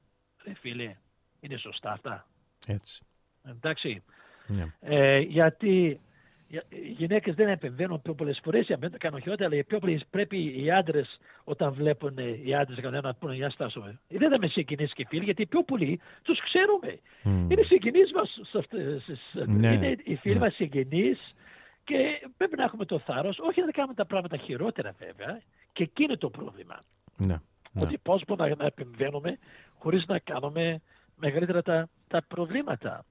ρε 0.44 0.54
φίλε, 0.54 0.96
είναι 1.40 1.56
σωστά 1.56 1.92
αυτά. 1.92 2.26
Έτσι. 2.66 3.04
Εντάξει. 3.44 4.02
Ναι. 4.46 4.64
Ε, 4.80 5.18
γιατί 5.18 6.00
οι 6.48 6.94
γυναίκες 6.98 7.34
δεν 7.34 7.48
επεμβαίνουν 7.48 8.02
πιο 8.02 8.14
πολλές 8.14 8.40
φορές, 8.42 8.66
για 8.66 8.76
μένα 8.80 8.92
το 8.92 8.98
κάνω 9.00 9.18
χειρότερα, 9.18 9.50
αλλά 9.52 9.64
πιο 9.64 9.78
πολλές 9.78 10.04
πρέπει 10.10 10.62
οι 10.62 10.70
άντρες, 10.70 11.18
όταν 11.44 11.72
βλέπουν 11.72 12.18
οι 12.44 12.54
άντρες 12.54 13.02
να 13.02 13.14
πούνε 13.14 13.34
Για 13.34 13.50
στάσουμε. 13.50 14.00
Δεν 14.08 14.30
θα 14.30 14.38
με 14.38 14.46
συγκινήσει 14.46 14.94
και 14.94 15.06
φίλοι, 15.08 15.24
γιατί 15.24 15.46
πιο 15.46 15.62
πολλοί 15.62 16.00
τους 16.22 16.40
ξέρουμε. 16.42 16.98
Mm. 17.24 17.50
Είναι 17.50 17.62
συγγενεί 17.62 18.00
μας. 18.14 18.40
Ναι. 19.46 19.72
Είναι 19.72 19.96
οι 20.04 20.16
φίλοι 20.16 20.34
ναι. 20.34 20.40
μας 20.40 20.54
συγγενεί 20.54 21.16
και 21.84 22.28
πρέπει 22.36 22.56
να 22.56 22.62
έχουμε 22.62 22.84
το 22.84 22.98
θάρρος, 22.98 23.38
όχι 23.38 23.60
να 23.60 23.70
κάνουμε 23.70 23.94
τα 23.94 24.06
πράγματα 24.06 24.36
χειρότερα 24.36 24.94
βέβαια, 24.98 25.42
και 25.72 25.82
εκεί 25.82 26.02
είναι 26.02 26.16
το 26.16 26.30
πρόβλημα. 26.30 26.78
Ναι. 27.16 27.40
Ότι 27.80 27.98
πώς 28.02 28.22
μπορούμε 28.26 28.54
να 28.58 28.66
επεμβαίνουμε 28.66 29.38
χωρίς 29.78 30.06
να 30.06 30.18
κάνουμε 30.18 30.80
μεγαλύτερα 31.16 31.62
τα, 31.62 31.88
τα 32.08 32.22
προβλήματα. 32.28 33.04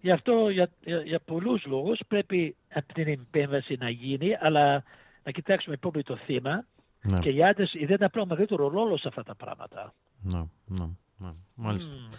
Γι' 0.00 0.10
αυτό 0.10 0.48
για, 0.48 0.70
για, 0.84 1.02
για 1.02 1.20
πολλούς 1.20 1.64
λόγους 1.66 2.00
πρέπει 2.08 2.56
από 2.74 2.92
την 2.92 3.08
επέμβαση 3.08 3.76
να 3.78 3.90
γίνει, 3.90 4.36
αλλά 4.40 4.84
να 5.24 5.30
κοιτάξουμε 5.30 5.76
πολύ 5.76 6.02
το 6.02 6.16
θύμα 6.16 6.64
ναι. 7.02 7.18
και 7.18 7.30
οι 7.30 7.44
άντρες 7.44 7.74
ιδιαίτερα 7.74 8.10
πρέπει 8.10 8.28
μεγαλύτερο 8.28 8.68
ρόλο 8.68 8.96
σε 8.96 9.08
αυτά 9.08 9.22
τα 9.22 9.34
πράγματα. 9.34 9.94
Ναι, 10.22 10.42
ναι, 10.66 10.84
ναι. 11.16 11.30
Μάλιστα. 11.54 11.96
Mm. 11.96 12.14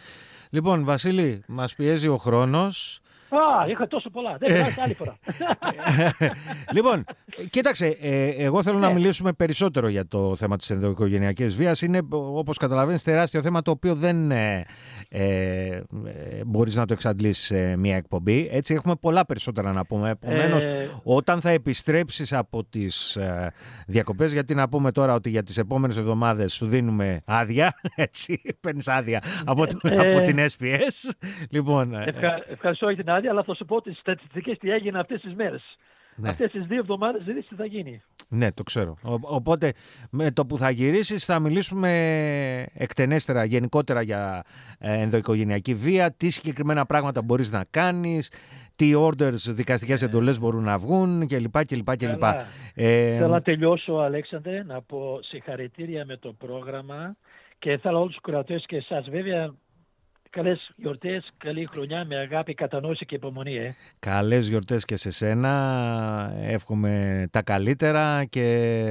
Λοιπόν, 0.50 0.84
Βασίλη, 0.84 1.44
μας 1.48 1.76
πιέζει 1.76 2.08
ο 2.08 2.18
χρόνος. 2.18 3.02
Α, 3.34 3.68
είχα 3.68 3.88
τόσο 3.88 4.10
πολλά. 4.10 4.36
Δεν 4.40 4.50
χρειάζεται 4.50 4.82
άλλη 4.82 4.94
φορά. 4.94 5.18
λοιπόν, 6.76 7.04
κοίταξε, 7.50 7.98
ε, 8.02 8.28
εγώ 8.28 8.64
θέλω 8.64 8.78
να 8.78 8.88
Ναι. 8.88 8.94
μιλήσουμε 8.94 9.32
περισσότερο 9.34 9.88
για 9.88 10.08
το 10.08 10.36
θέμα 10.36 10.58
της 10.58 10.70
ενδοοικογενειακής 10.70 11.56
βίας. 11.56 11.82
Είναι, 11.82 12.02
όπως 12.12 12.58
καταλαβαίνεις, 12.58 13.04
τεράστιο 13.04 13.42
θέμα 13.42 13.62
το 13.62 13.72
οποίο 13.72 13.96
δεν 13.96 14.32
ε, 14.32 14.66
ε, 15.10 15.66
ε, 15.68 15.82
μπορείς 16.46 16.76
να 16.76 16.86
το 16.86 16.94
εξαντλήσεις 16.94 17.46
σε 17.46 17.78
μια 17.78 17.96
εκπομπή. 17.96 18.50
Έτσι, 18.52 18.74
έχουμε 18.74 18.96
πολλά 18.96 19.26
περισσότερα 19.26 19.72
να 19.72 19.86
πούμε. 19.86 20.10
Επομένως, 20.10 20.66
Ε, 20.66 20.90
όταν 21.04 21.42
θα 21.42 21.50
επιστρέψεις 21.50 22.34
από 22.34 22.64
τις 22.64 23.16
ε, 23.16 23.54
διακοπές, 23.88 24.34
γιατί 24.34 24.56
να 24.56 24.70
πούμε 24.70 24.92
τώρα 24.92 25.14
ότι 25.14 25.30
για 25.30 25.44
τις 25.44 25.58
επόμενες 25.58 25.98
εβδομάδες 25.98 26.54
σου 26.54 26.68
δίνουμε 26.68 27.22
άδεια, 27.26 27.74
έτσι, 27.96 28.42
παίρνεις 28.62 28.88
άδεια 28.88 29.24
από, 29.46 29.68
το- 29.68 29.80
Ε, 29.90 30.10
από 30.16 30.22
την 30.24 30.38
SPS. 30.40 31.10
Λοιπόν, 31.50 31.94
ε, 31.94 32.04
ευχα- 32.08 32.44
ευχαριστώ 32.50 32.90
για 32.90 33.04
την 33.04 33.12
άδεια, 33.14 33.21
αλλά 33.28 33.44
θα 33.44 33.56
σου 33.56 33.66
πω 33.66 33.82
τις 33.82 33.98
στατιστικές 33.98 34.58
τι 34.58 34.70
έγινε 34.72 35.00
αυτές 35.00 35.22
τις 35.22 35.34
μέρες. 35.34 35.62
ναι. 36.16 36.30
Αυτές 36.30 36.52
τις 36.52 36.66
δύο 36.66 36.78
εβδομάδες 36.80 37.24
δεν 37.24 37.46
τι 37.50 37.56
θα 37.56 37.66
γίνει. 37.66 38.02
Ναι, 38.30 38.52
το 38.52 38.64
ξέρω. 38.64 38.98
Ο- 39.04 39.36
οπότε 39.36 39.74
με 40.12 40.32
το 40.32 40.46
που 40.46 40.58
θα 40.58 40.70
γυρίσεις 40.70 41.26
θα 41.26 41.40
μιλήσουμε 41.40 41.92
εκτενέστερα, 42.74 43.44
γενικότερα 43.44 44.02
για 44.02 44.44
ε, 44.80 45.02
ενδοοικογενειακή 45.02 45.74
βία, 45.74 46.12
τι 46.12 46.30
συγκεκριμένα 46.30 46.86
πράγματα 46.86 47.22
μπορείς 47.22 47.52
να 47.52 47.64
κάνεις, 47.72 48.32
τι 48.76 48.92
orders, 48.96 49.34
δικαστικές 49.50 50.02
εντολές 50.02 50.40
μπορούν 50.40 50.64
να 50.64 50.78
βγουν 50.78 51.28
κλπ. 51.28 51.66
κλπ, 51.66 51.96
κλπ. 51.96 52.20
Καλά. 52.20 52.46
Ε, 52.76 53.18
Θέλω 53.18 53.28
να 53.28 53.42
τελειώσω, 53.42 53.94
Αλέξανδρε, 53.94 54.64
να 54.64 54.82
πω 54.82 55.20
συγχαρητήρια 55.22 56.06
με 56.06 56.18
το 56.18 56.34
πρόγραμμα 56.34 57.16
και 57.60 57.78
θέλω 57.78 58.00
όλους 58.00 58.14
τους 58.14 58.22
κρατές 58.22 58.66
και 58.68 58.76
εσάς 58.76 59.10
βέβαια 59.10 59.54
καλές 60.32 60.72
γιορτές, 60.76 61.32
καλή 61.38 61.66
χρονιά 61.66 62.06
με 62.06 62.16
αγάπη, 62.16 62.54
κατανόηση 62.54 63.06
και 63.06 63.16
υπομονή. 63.16 63.56
Ε. 63.56 63.76
Καλές 64.00 64.48
γιορτές 64.48 64.86
και 64.86 64.96
σε 64.96 65.12
σένα, 65.12 66.34
εύχομαι 66.42 67.26
τα 67.32 67.42
καλύτερα 67.42 68.26
και 68.26 68.48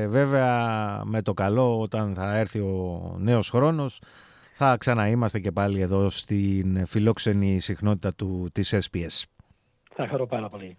βέβαια 0.08 1.02
με 1.04 1.22
το 1.22 1.32
καλό 1.34 1.80
όταν 1.80 2.14
θα 2.14 2.36
έρθει 2.38 2.58
ο 2.58 3.14
νέος 3.18 3.50
χρόνος 3.50 4.00
θα 4.52 4.76
ξαναείμαστε 4.76 5.38
και 5.38 5.52
πάλι 5.52 5.80
εδώ 5.80 6.10
στην 6.10 6.86
φιλόξενη 6.86 7.60
συχνότητα 7.60 8.14
του, 8.14 8.48
της 8.52 8.74
SPS. 8.74 9.24
Θα 9.94 10.08
χαρώ 10.08 10.26
πάρα 10.26 10.48
πολύ. 10.48 10.76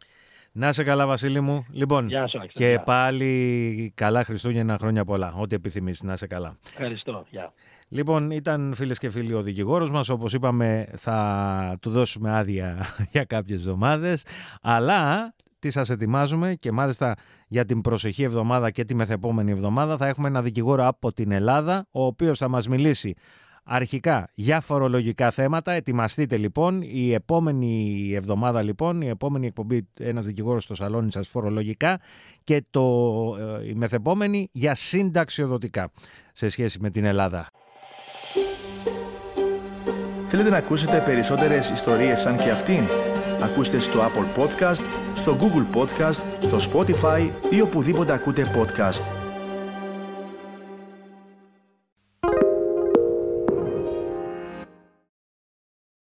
Να 0.53 0.67
είσαι 0.67 0.83
καλά 0.83 1.05
Βασίλη 1.07 1.39
μου. 1.41 1.65
Λοιπόν, 1.71 2.07
Γεια 2.07 2.27
σου, 2.27 2.37
Αλέξανδρε. 2.37 2.67
και 2.67 2.73
Γεια. 2.75 2.83
πάλι 2.83 3.91
καλά 3.95 4.23
Χριστούγεννα, 4.23 4.77
χρόνια 4.77 5.05
πολλά. 5.05 5.33
Ό,τι 5.37 5.55
επιθυμείς, 5.55 6.03
να 6.03 6.13
είσαι 6.13 6.27
καλά. 6.27 6.57
Ευχαριστώ. 6.69 7.25
Γεια. 7.29 7.53
Λοιπόν, 7.89 8.31
ήταν 8.31 8.73
φίλες 8.75 8.97
και 8.99 9.09
φίλοι 9.09 9.33
ο 9.33 9.41
δικηγόρος 9.41 9.91
μας. 9.91 10.09
Όπως 10.09 10.33
είπαμε 10.33 10.87
θα 10.97 11.77
του 11.81 11.89
δώσουμε 11.89 12.37
άδεια 12.37 12.85
για 13.11 13.23
κάποιες 13.23 13.59
εβδομάδες. 13.59 14.25
Αλλά 14.61 15.33
τι 15.59 15.69
σας 15.69 15.89
ετοιμάζουμε 15.89 16.55
και 16.55 16.71
μάλιστα 16.71 17.15
για 17.47 17.65
την 17.65 17.81
προσεχή 17.81 18.23
εβδομάδα 18.23 18.71
και 18.71 18.85
τη 18.85 18.95
μεθεπόμενη 18.95 19.51
εβδομάδα 19.51 19.97
θα 19.97 20.07
έχουμε 20.07 20.27
ένα 20.27 20.41
δικηγόρο 20.41 20.87
από 20.87 21.13
την 21.13 21.31
Ελλάδα 21.31 21.87
ο 21.91 22.05
οποίος 22.05 22.37
θα 22.37 22.47
μας 22.47 22.67
μιλήσει 22.67 23.13
αρχικά 23.73 24.29
για 24.33 24.59
φορολογικά 24.59 25.31
θέματα. 25.31 25.71
Ετοιμαστείτε 25.71 26.37
λοιπόν 26.37 26.81
η 26.81 27.13
επόμενη 27.13 28.11
εβδομάδα 28.13 28.61
λοιπόν, 28.61 29.01
η 29.01 29.07
επόμενη 29.07 29.47
εκπομπή 29.47 29.87
ένας 29.99 30.25
δικηγόρος 30.25 30.63
στο 30.63 30.75
σαλόνι 30.75 31.11
σας 31.11 31.27
φορολογικά 31.27 31.99
και 32.43 32.63
το, 32.69 32.81
ε, 33.63 33.67
η 33.69 33.73
μεθεπόμενη 33.73 34.49
για 34.51 34.75
συνταξιοδοτικά 34.75 35.91
σε 36.33 36.47
σχέση 36.47 36.79
με 36.81 36.89
την 36.89 37.05
Ελλάδα. 37.05 37.49
Θέλετε 40.25 40.49
να 40.49 40.57
ακούσετε 40.57 41.01
περισσότερες 41.05 41.69
ιστορίες 41.69 42.19
σαν 42.19 42.37
και 42.37 42.49
αυτήν; 42.49 42.83
Ακούστε 43.41 43.79
στο 43.79 43.99
Apple 43.99 44.41
Podcast, 44.41 44.83
στο 45.15 45.37
Google 45.39 45.77
Podcast, 45.77 46.23
στο 46.39 46.57
Spotify 46.71 47.29
ή 47.49 47.61
οπουδήποτε 47.61 48.13
ακούτε 48.13 48.45
podcast. 48.55 49.20